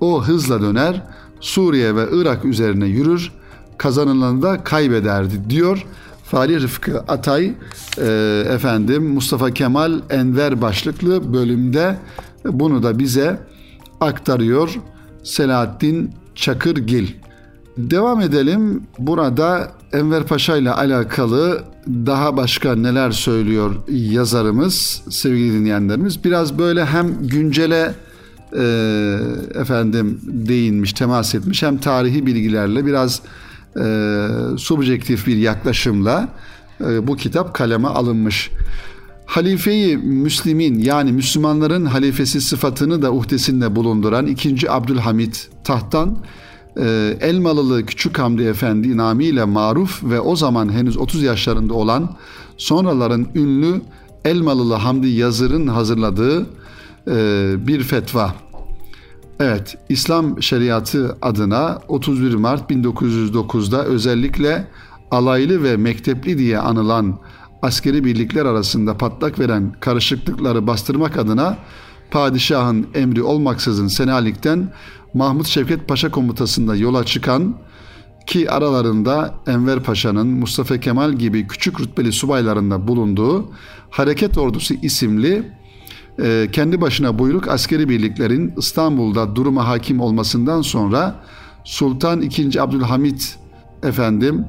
o 0.00 0.24
hızla 0.24 0.62
döner 0.62 1.02
Suriye 1.40 1.96
ve 1.96 2.06
Irak 2.12 2.44
üzerine 2.44 2.86
yürür 2.86 3.32
kazanılanı 3.78 4.42
da 4.42 4.64
kaybederdi 4.64 5.50
diyor. 5.50 5.86
Fahri 6.24 6.62
Rıfkı 6.62 7.00
Atay 7.00 7.54
e, 7.98 8.44
efendim 8.50 9.08
Mustafa 9.08 9.50
Kemal 9.50 10.00
Enver 10.10 10.62
başlıklı 10.62 11.32
bölümde 11.32 11.96
bunu 12.44 12.82
da 12.82 12.98
bize 12.98 13.38
aktarıyor 14.00 14.74
Selahattin 15.22 16.10
Çakırgil. 16.34 17.08
Devam 17.76 18.20
edelim. 18.20 18.82
Burada 18.98 19.72
Enver 19.92 20.26
Paşa 20.26 20.56
ile 20.56 20.70
alakalı 20.70 21.62
daha 21.86 22.36
başka 22.36 22.74
neler 22.74 23.10
söylüyor 23.10 23.74
yazarımız, 23.88 25.02
sevgili 25.10 25.52
dinleyenlerimiz. 25.52 26.24
Biraz 26.24 26.58
böyle 26.58 26.84
hem 26.84 27.26
güncele 27.26 27.94
e, 28.56 28.62
efendim 29.54 30.20
değinmiş, 30.22 30.92
temas 30.92 31.34
etmiş 31.34 31.62
hem 31.62 31.78
tarihi 31.78 32.26
bilgilerle 32.26 32.86
biraz 32.86 33.22
e, 33.80 34.26
subjektif 34.58 35.26
bir 35.26 35.36
yaklaşımla 35.36 36.28
e, 36.80 37.06
bu 37.06 37.16
kitap 37.16 37.54
kaleme 37.54 37.88
alınmış. 37.88 38.50
Halifeyi 39.26 39.96
Müslimin 39.96 40.78
yani 40.78 41.12
Müslümanların 41.12 41.84
halifesi 41.84 42.40
sıfatını 42.40 43.02
da 43.02 43.12
uhdesinde 43.12 43.76
bulunduran 43.76 44.26
2. 44.26 44.70
Abdülhamit 44.70 45.50
tahttan 45.64 46.18
e, 46.76 47.16
Elmalılı 47.20 47.86
Küçük 47.86 48.18
Hamdi 48.18 48.42
Efendi 48.42 48.96
namiyle 48.96 49.44
maruf 49.44 50.04
ve 50.04 50.20
o 50.20 50.36
zaman 50.36 50.72
henüz 50.72 50.96
30 50.96 51.22
yaşlarında 51.22 51.74
olan 51.74 52.16
sonraların 52.56 53.26
ünlü 53.34 53.80
Elmalılı 54.24 54.74
Hamdi 54.74 55.08
Yazır'ın 55.08 55.66
hazırladığı 55.66 56.46
bir 57.66 57.82
fetva. 57.82 58.34
Evet, 59.40 59.78
İslam 59.88 60.42
şeriatı 60.42 61.16
adına 61.22 61.78
31 61.88 62.34
Mart 62.34 62.70
1909'da 62.70 63.84
özellikle 63.84 64.68
alaylı 65.10 65.62
ve 65.62 65.76
mektepli 65.76 66.38
diye 66.38 66.58
anılan 66.58 67.18
askeri 67.62 68.04
birlikler 68.04 68.46
arasında 68.46 68.96
patlak 68.96 69.38
veren 69.38 69.72
karışıklıkları 69.80 70.66
bastırmak 70.66 71.16
adına 71.16 71.58
padişahın 72.10 72.86
emri 72.94 73.22
olmaksızın 73.22 73.86
Senalik'ten 73.86 74.72
Mahmut 75.14 75.46
Şevket 75.46 75.88
Paşa 75.88 76.10
komutasında 76.10 76.76
yola 76.76 77.04
çıkan 77.04 77.54
ki 78.26 78.50
aralarında 78.50 79.34
Enver 79.46 79.82
Paşa'nın 79.82 80.26
Mustafa 80.26 80.80
Kemal 80.80 81.12
gibi 81.12 81.46
küçük 81.46 81.80
rütbeli 81.80 82.12
subaylarında 82.12 82.88
bulunduğu 82.88 83.52
Hareket 83.90 84.38
Ordusu 84.38 84.74
isimli 84.74 85.57
e, 86.22 86.48
kendi 86.52 86.80
başına 86.80 87.18
buyruk 87.18 87.48
askeri 87.48 87.88
birliklerin 87.88 88.52
İstanbul'da 88.56 89.36
duruma 89.36 89.68
hakim 89.68 90.00
olmasından 90.00 90.62
sonra 90.62 91.24
Sultan 91.64 92.22
II. 92.22 92.60
Abdülhamit 92.60 93.38
efendim 93.82 94.44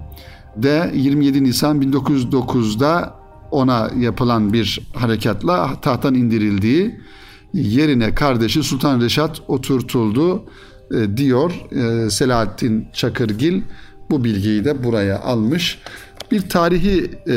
de 0.55 0.91
27 0.95 1.43
Nisan 1.43 1.81
1909'da 1.81 3.19
ona 3.51 3.89
yapılan 3.99 4.53
bir 4.53 4.79
harekatla 4.93 5.81
tahttan 5.81 6.13
indirildiği 6.13 6.99
yerine 7.53 8.15
kardeşi 8.15 8.63
Sultan 8.63 9.01
Reşat 9.01 9.41
oturtuldu 9.47 10.43
e, 10.95 11.17
diyor 11.17 11.51
e, 11.71 12.09
Selahattin 12.09 12.87
Çakırgil 12.93 13.61
bu 14.11 14.23
bilgiyi 14.23 14.65
de 14.65 14.83
buraya 14.83 15.19
almış. 15.19 15.79
Bir 16.31 16.49
tarihi 16.49 17.11
e, 17.27 17.33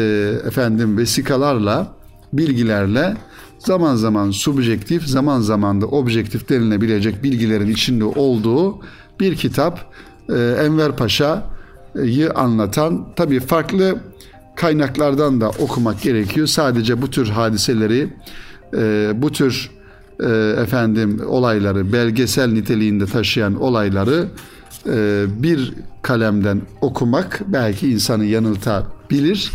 efendim 0.47 0.99
vesikalarla 0.99 1.95
bilgilerle 2.33 3.17
zaman 3.67 3.97
zaman 3.97 4.31
subjektif 4.31 5.07
zaman 5.07 5.41
zaman 5.41 5.81
da 5.81 5.87
objektif 5.87 6.49
denilebilecek 6.49 7.23
bilgilerin 7.23 7.69
içinde 7.69 8.05
olduğu 8.05 8.81
bir 9.21 9.37
kitap 9.37 9.93
e, 10.29 10.35
Enver 10.35 10.97
Paşa'yı 10.97 12.33
anlatan 12.35 13.07
tabii 13.17 13.41
farklı 13.41 14.01
kaynaklardan 14.55 15.41
da 15.41 15.51
okumak 15.51 16.03
gerekiyor. 16.03 16.47
Sadece 16.47 17.03
bu 17.03 17.11
tür 17.11 17.29
hadiseleri, 17.29 18.09
e, 18.77 19.13
bu 19.15 19.33
tür 19.33 19.71
e, 20.21 20.55
efendim 20.63 21.21
olayları, 21.27 21.93
belgesel 21.93 22.53
niteliğinde 22.53 23.07
taşıyan 23.07 23.61
olayları 23.61 24.29
e, 24.87 25.25
bir 25.29 25.75
kalemden 26.03 26.63
okumak 26.81 27.41
belki 27.47 27.93
insanı 27.93 28.25
yanıltabilir. 28.25 29.53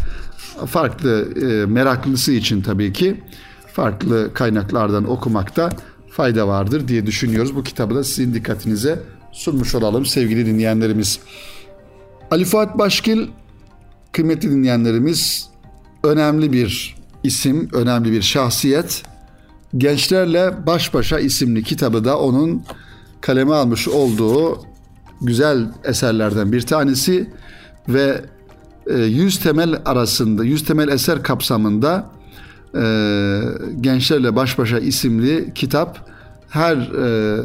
Farklı 0.66 1.28
meraklısı 1.68 2.32
için 2.32 2.62
tabii 2.62 2.94
ki 2.94 3.22
farklı 3.78 4.34
kaynaklardan 4.34 5.10
okumakta 5.10 5.70
fayda 6.10 6.48
vardır 6.48 6.88
diye 6.88 7.06
düşünüyoruz. 7.06 7.56
Bu 7.56 7.64
kitabı 7.64 7.96
da 7.96 8.04
sizin 8.04 8.34
dikkatinize 8.34 9.00
sunmuş 9.32 9.76
olalım 9.76 10.06
sevgili 10.06 10.46
dinleyenlerimiz. 10.46 11.20
Ali 12.32 12.46
Fuat 12.46 12.78
Başkil 12.78 13.28
kıymetli 14.12 14.52
dinleyenlerimiz 14.52 15.50
önemli 16.04 16.52
bir 16.52 16.96
isim, 17.24 17.70
önemli 17.74 18.12
bir 18.12 18.22
şahsiyet. 18.22 19.04
Gençlerle 19.78 20.66
Baş 20.66 20.94
Başa 20.94 21.20
isimli 21.20 21.64
kitabı 21.64 22.06
da 22.06 22.20
onun 22.20 22.64
kaleme 23.22 23.54
almış 23.54 23.88
olduğu 23.88 24.62
güzel 25.22 25.72
eserlerden 25.84 26.52
bir 26.52 26.62
tanesi 26.62 27.30
ve 27.90 28.22
100 28.88 29.38
e, 29.38 29.40
temel 29.40 29.82
arasında 29.86 30.44
100 30.44 30.66
temel 30.66 30.88
eser 30.88 31.24
kapsamında 31.24 32.17
e, 32.76 32.82
Gençlerle 33.82 34.36
Baş 34.36 34.58
Başa 34.58 34.80
isimli 34.80 35.52
kitap. 35.56 36.10
Her 36.50 36.76
e, 36.78 37.38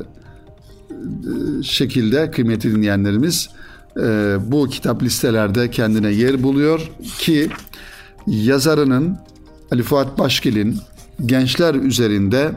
şekilde 1.62 2.30
kıymetli 2.30 2.74
dinleyenlerimiz 2.74 3.48
e, 3.96 4.36
bu 4.46 4.68
kitap 4.68 5.02
listelerde 5.02 5.70
kendine 5.70 6.10
yer 6.10 6.42
buluyor 6.42 6.90
ki 7.18 7.48
yazarının 8.26 9.18
Ali 9.72 9.82
Fuat 9.82 10.18
Başkil'in 10.18 10.78
gençler 11.26 11.74
üzerinde 11.74 12.52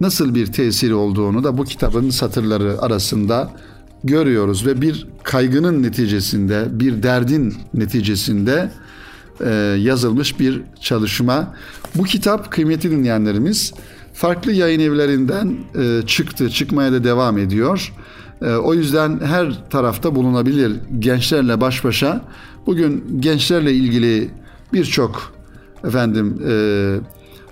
nasıl 0.00 0.34
bir 0.34 0.46
tesiri 0.46 0.94
olduğunu 0.94 1.44
da 1.44 1.58
bu 1.58 1.64
kitabın 1.64 2.10
satırları 2.10 2.82
arasında 2.82 3.52
görüyoruz 4.04 4.66
ve 4.66 4.80
bir 4.80 5.06
kaygının 5.22 5.82
neticesinde, 5.82 6.66
bir 6.70 7.02
derdin 7.02 7.54
neticesinde 7.74 8.70
e, 9.40 9.50
yazılmış 9.80 10.40
bir 10.40 10.62
çalışma. 10.80 11.54
Bu 11.94 12.04
kitap 12.04 12.50
kıymetli 12.50 12.90
dinleyenlerimiz 12.90 13.74
farklı 14.14 14.52
yayın 14.52 14.80
evlerinden 14.80 15.56
e, 15.78 16.06
çıktı, 16.06 16.50
çıkmaya 16.50 16.92
da 16.92 17.04
devam 17.04 17.38
ediyor. 17.38 17.92
E, 18.42 18.50
o 18.50 18.74
yüzden 18.74 19.20
her 19.20 19.70
tarafta 19.70 20.14
bulunabilir 20.14 20.72
gençlerle 20.98 21.60
baş 21.60 21.84
başa. 21.84 22.24
Bugün 22.66 23.20
gençlerle 23.20 23.72
ilgili 23.72 24.30
birçok 24.72 25.32
efendim 25.84 26.42
e, 26.48 26.54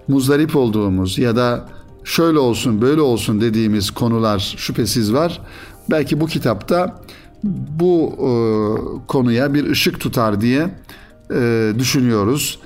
muzdarip 0.09 0.57
olduğumuz 0.57 1.18
ya 1.18 1.37
da 1.37 1.68
şöyle 2.05 2.38
olsun 2.38 2.81
böyle 2.81 3.01
olsun 3.01 3.40
dediğimiz 3.40 3.90
konular 3.90 4.55
şüphesiz 4.57 5.12
var. 5.12 5.40
Belki 5.90 6.21
bu 6.21 6.27
kitapta 6.27 7.03
bu 7.81 8.12
e, 8.18 8.31
konuya 9.07 9.55
bir 9.55 9.71
ışık 9.71 10.01
tutar 10.01 10.40
diye 10.40 10.68
e, 11.31 11.73
düşünüyoruz. 11.79 12.59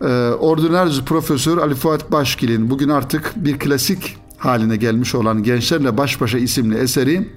E, 0.00 0.06
Ordinarius 0.30 1.04
Profesör 1.04 1.58
Ali 1.58 1.74
Fuat 1.74 2.12
Başkil'in 2.12 2.70
bugün 2.70 2.88
artık 2.88 3.32
bir 3.36 3.58
klasik 3.58 4.16
haline 4.38 4.76
gelmiş 4.76 5.14
olan 5.14 5.42
Gençlerle 5.42 5.96
Baş 5.96 6.20
Başa 6.20 6.38
isimli 6.38 6.76
eseri 6.76 7.28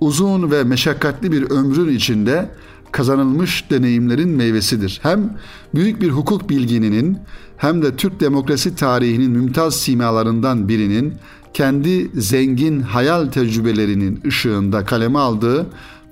uzun 0.00 0.50
ve 0.50 0.64
meşakkatli 0.64 1.32
bir 1.32 1.50
ömrün 1.50 1.96
içinde 1.96 2.50
kazanılmış 2.92 3.70
deneyimlerin 3.70 4.28
meyvesidir. 4.28 5.00
Hem 5.02 5.38
büyük 5.74 6.00
bir 6.00 6.10
hukuk 6.10 6.50
bilgininin 6.50 7.18
hem 7.56 7.82
de 7.82 7.96
Türk 7.96 8.20
demokrasi 8.20 8.76
tarihinin 8.76 9.30
mümtaz 9.30 9.76
simalarından 9.76 10.68
birinin 10.68 11.14
kendi 11.54 12.20
zengin 12.20 12.80
hayal 12.80 13.26
tecrübelerinin 13.26 14.20
ışığında 14.26 14.84
kaleme 14.84 15.18
aldığı 15.18 15.66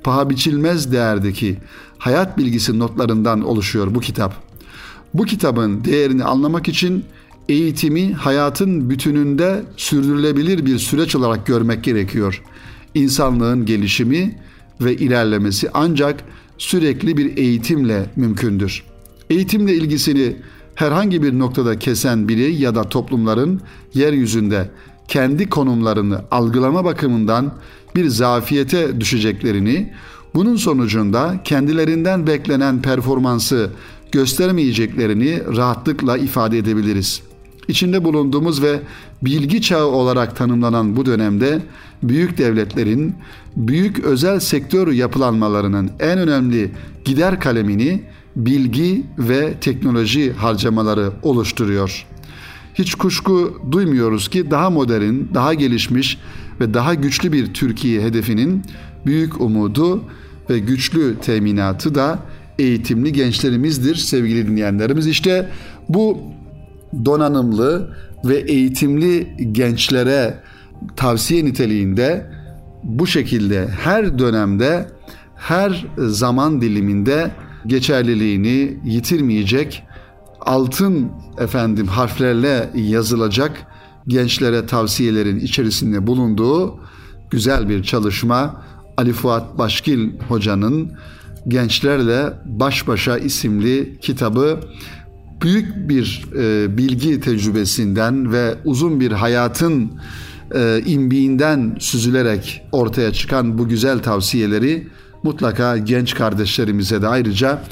paha 0.04 0.30
biçilmez 0.30 0.92
değerdeki 0.92 1.58
hayat 2.00 2.38
bilgisi 2.38 2.78
notlarından 2.78 3.42
oluşuyor 3.42 3.94
bu 3.94 4.00
kitap. 4.00 4.34
Bu 5.14 5.24
kitabın 5.24 5.84
değerini 5.84 6.24
anlamak 6.24 6.68
için 6.68 7.04
eğitimi 7.48 8.12
hayatın 8.12 8.90
bütününde 8.90 9.62
sürdürülebilir 9.76 10.66
bir 10.66 10.78
süreç 10.78 11.16
olarak 11.16 11.46
görmek 11.46 11.84
gerekiyor. 11.84 12.42
İnsanlığın 12.94 13.66
gelişimi 13.66 14.38
ve 14.80 14.96
ilerlemesi 14.96 15.70
ancak 15.74 16.24
sürekli 16.58 17.16
bir 17.16 17.36
eğitimle 17.36 18.06
mümkündür. 18.16 18.82
Eğitimle 19.30 19.74
ilgisini 19.74 20.36
herhangi 20.74 21.22
bir 21.22 21.38
noktada 21.38 21.78
kesen 21.78 22.28
biri 22.28 22.54
ya 22.54 22.74
da 22.74 22.88
toplumların 22.88 23.60
yeryüzünde 23.94 24.70
kendi 25.08 25.48
konumlarını 25.48 26.20
algılama 26.30 26.84
bakımından 26.84 27.52
bir 27.94 28.08
zafiyete 28.08 29.00
düşeceklerini, 29.00 29.92
bunun 30.34 30.56
sonucunda 30.56 31.40
kendilerinden 31.44 32.26
beklenen 32.26 32.82
performansı 32.82 33.70
göstermeyeceklerini 34.12 35.42
rahatlıkla 35.56 36.16
ifade 36.18 36.58
edebiliriz. 36.58 37.22
İçinde 37.68 38.04
bulunduğumuz 38.04 38.62
ve 38.62 38.80
bilgi 39.22 39.62
çağı 39.62 39.86
olarak 39.86 40.36
tanımlanan 40.36 40.96
bu 40.96 41.06
dönemde 41.06 41.62
büyük 42.02 42.38
devletlerin 42.38 43.14
büyük 43.56 43.98
özel 43.98 44.40
sektör 44.40 44.92
yapılanmalarının 44.92 45.90
en 46.00 46.18
önemli 46.18 46.70
gider 47.04 47.40
kalemini 47.40 48.02
bilgi 48.36 49.06
ve 49.18 49.54
teknoloji 49.60 50.32
harcamaları 50.32 51.10
oluşturuyor. 51.22 52.06
Hiç 52.74 52.94
kuşku 52.94 53.60
duymuyoruz 53.72 54.28
ki 54.28 54.50
daha 54.50 54.70
modern, 54.70 55.14
daha 55.34 55.54
gelişmiş 55.54 56.18
ve 56.60 56.74
daha 56.74 56.94
güçlü 56.94 57.32
bir 57.32 57.54
Türkiye 57.54 58.02
hedefinin 58.02 58.62
büyük 59.06 59.40
umudu 59.40 60.04
ve 60.50 60.58
güçlü 60.58 61.16
teminatı 61.18 61.94
da 61.94 62.18
eğitimli 62.58 63.12
gençlerimizdir 63.12 63.94
sevgili 63.94 64.46
dinleyenlerimiz. 64.46 65.06
İşte 65.06 65.48
bu 65.88 66.18
donanımlı 67.04 67.96
ve 68.24 68.36
eğitimli 68.36 69.36
gençlere 69.52 70.34
tavsiye 70.96 71.44
niteliğinde 71.44 72.30
bu 72.82 73.06
şekilde 73.06 73.68
her 73.68 74.18
dönemde 74.18 74.88
her 75.36 75.86
zaman 75.98 76.60
diliminde 76.60 77.30
geçerliliğini 77.66 78.78
yitirmeyecek 78.84 79.82
altın 80.40 81.10
efendim 81.38 81.86
harflerle 81.86 82.70
yazılacak 82.74 83.66
gençlere 84.10 84.66
tavsiyelerin 84.66 85.40
içerisinde 85.40 86.06
bulunduğu 86.06 86.80
güzel 87.30 87.68
bir 87.68 87.82
çalışma 87.82 88.64
Ali 88.96 89.12
Fuat 89.12 89.58
Başkil 89.58 90.10
hocanın 90.28 90.92
Gençlerle 91.48 92.32
Baş 92.44 92.88
Başa 92.88 93.18
isimli 93.18 93.98
kitabı 94.00 94.60
büyük 95.42 95.88
bir 95.88 96.24
e, 96.38 96.76
bilgi 96.78 97.20
tecrübesinden 97.20 98.32
ve 98.32 98.54
uzun 98.64 99.00
bir 99.00 99.12
hayatın 99.12 99.92
e, 100.54 100.82
imbiğinden 100.86 101.76
süzülerek 101.78 102.62
ortaya 102.72 103.12
çıkan 103.12 103.58
bu 103.58 103.68
güzel 103.68 103.98
tavsiyeleri 103.98 104.88
mutlaka 105.22 105.78
genç 105.78 106.14
kardeşlerimize 106.14 107.02
de 107.02 107.08
ayrıca 107.08 107.62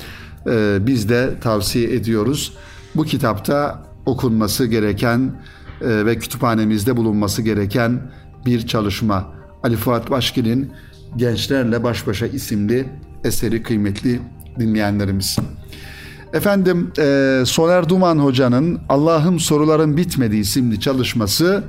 e, 0.47 0.79
biz 0.81 1.09
de 1.09 1.35
tavsiye 1.41 1.95
ediyoruz. 1.95 2.53
Bu 2.97 3.05
kitapta 3.05 3.83
okunması 4.07 4.67
gereken 4.67 5.33
ve 5.81 6.19
kütüphanemizde 6.19 6.97
bulunması 6.97 7.43
gereken 7.43 8.01
bir 8.47 8.67
çalışma. 8.67 9.27
Ali 9.63 9.77
Fuat 9.77 10.11
Başkin'in 10.11 10.73
Gençlerle 11.17 11.85
Baş 11.85 12.07
Başa 12.07 12.27
isimli 12.27 12.89
eseri 13.25 13.63
kıymetli 13.63 14.21
dinleyenlerimiz. 14.59 15.39
Efendim 16.33 16.93
e, 16.99 17.43
Soner 17.47 17.89
Duman 17.89 18.19
Hoca'nın 18.19 18.81
Allah'ım 18.89 19.41
Soruların 19.41 19.97
Bitmedi 19.97 20.37
isimli 20.37 20.81
çalışması 20.81 21.65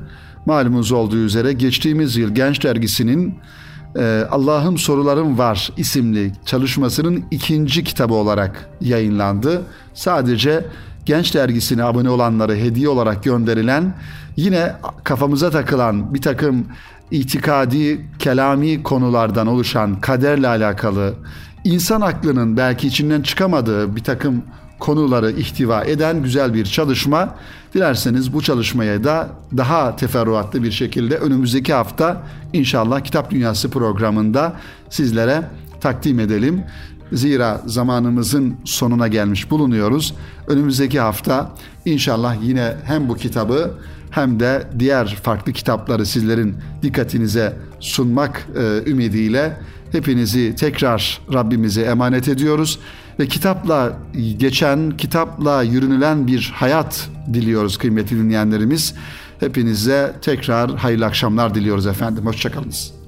malumunuz 0.46 0.92
olduğu 0.92 1.18
üzere 1.18 1.54
geçtiğimiz 1.54 2.18
yıl 2.18 2.30
Genç 2.36 2.64
Dergisi'nin 2.64 3.36
e, 3.96 4.26
Allah'ım 4.32 4.78
Sorularım 4.78 5.38
Var 5.38 5.72
isimli 5.78 6.32
çalışmasının 6.46 7.24
ikinci 7.32 7.84
kitabı 7.84 8.14
olarak 8.14 8.70
yayınlandı. 8.82 9.62
Sadece 9.94 10.66
Genç 11.06 11.34
Dergisi'ne 11.36 11.84
abone 11.84 12.10
olanları 12.10 12.56
hediye 12.56 12.90
olarak 12.90 13.24
gönderilen 13.24 13.94
yine 14.36 14.76
kafamıza 15.04 15.50
takılan 15.50 16.14
bir 16.14 16.22
takım 16.22 16.66
itikadi, 17.12 18.06
kelami 18.20 18.84
konulardan 18.84 19.48
oluşan 19.48 20.02
kaderle 20.02 20.48
alakalı 20.48 21.14
insan 21.64 22.02
aklının 22.02 22.58
belki 22.58 22.88
içinden 22.88 23.22
çıkamadığı 23.22 23.96
bir 23.96 24.04
takım 24.04 24.44
konuları 24.80 25.32
ihtiva 25.32 25.84
eden 25.84 26.24
güzel 26.24 26.54
bir 26.54 26.66
çalışma. 26.66 27.36
Dilerseniz 27.74 28.34
bu 28.34 28.42
çalışmaya 28.42 29.04
da 29.04 29.30
daha 29.58 29.96
teferruatlı 29.96 30.64
bir 30.64 30.72
şekilde 30.72 31.18
önümüzdeki 31.18 31.74
hafta 31.74 32.24
inşallah 32.54 33.02
Kitap 33.02 33.32
Dünyası 33.32 33.72
programında 33.72 34.54
sizlere 34.90 35.44
takdim 35.82 36.20
edelim. 36.20 36.64
Zira 37.12 37.62
zamanımızın 37.66 38.56
sonuna 38.66 39.08
gelmiş 39.08 39.52
bulunuyoruz. 39.52 40.14
Önümüzdeki 40.48 41.00
hafta 41.00 41.52
inşallah 41.86 42.36
yine 42.44 42.76
hem 42.84 43.10
bu 43.10 43.16
kitabı 43.16 43.72
hem 44.10 44.40
de 44.40 44.68
diğer 44.80 45.16
farklı 45.24 45.54
kitapları 45.54 46.06
sizlerin 46.06 46.56
dikkatinize 46.82 47.54
sunmak 47.80 48.48
e, 48.58 48.90
ümidiyle 48.92 49.58
hepinizi 49.92 50.56
tekrar 50.56 51.22
Rabbimize 51.34 51.82
emanet 51.82 52.28
ediyoruz 52.28 52.80
ve 53.20 53.28
kitapla 53.28 53.98
geçen, 54.38 54.98
kitapla 54.98 55.64
yürünülen 55.64 56.28
bir 56.28 56.52
hayat 56.56 57.10
diliyoruz 57.34 57.78
kıymetli 57.78 58.18
dinleyenlerimiz. 58.18 58.94
Hepinize 59.40 60.16
tekrar 60.22 60.76
hayırlı 60.76 61.06
akşamlar 61.06 61.56
diliyoruz 61.56 61.88
efendim. 61.88 62.26
Hoşçakalınız. 62.26 62.99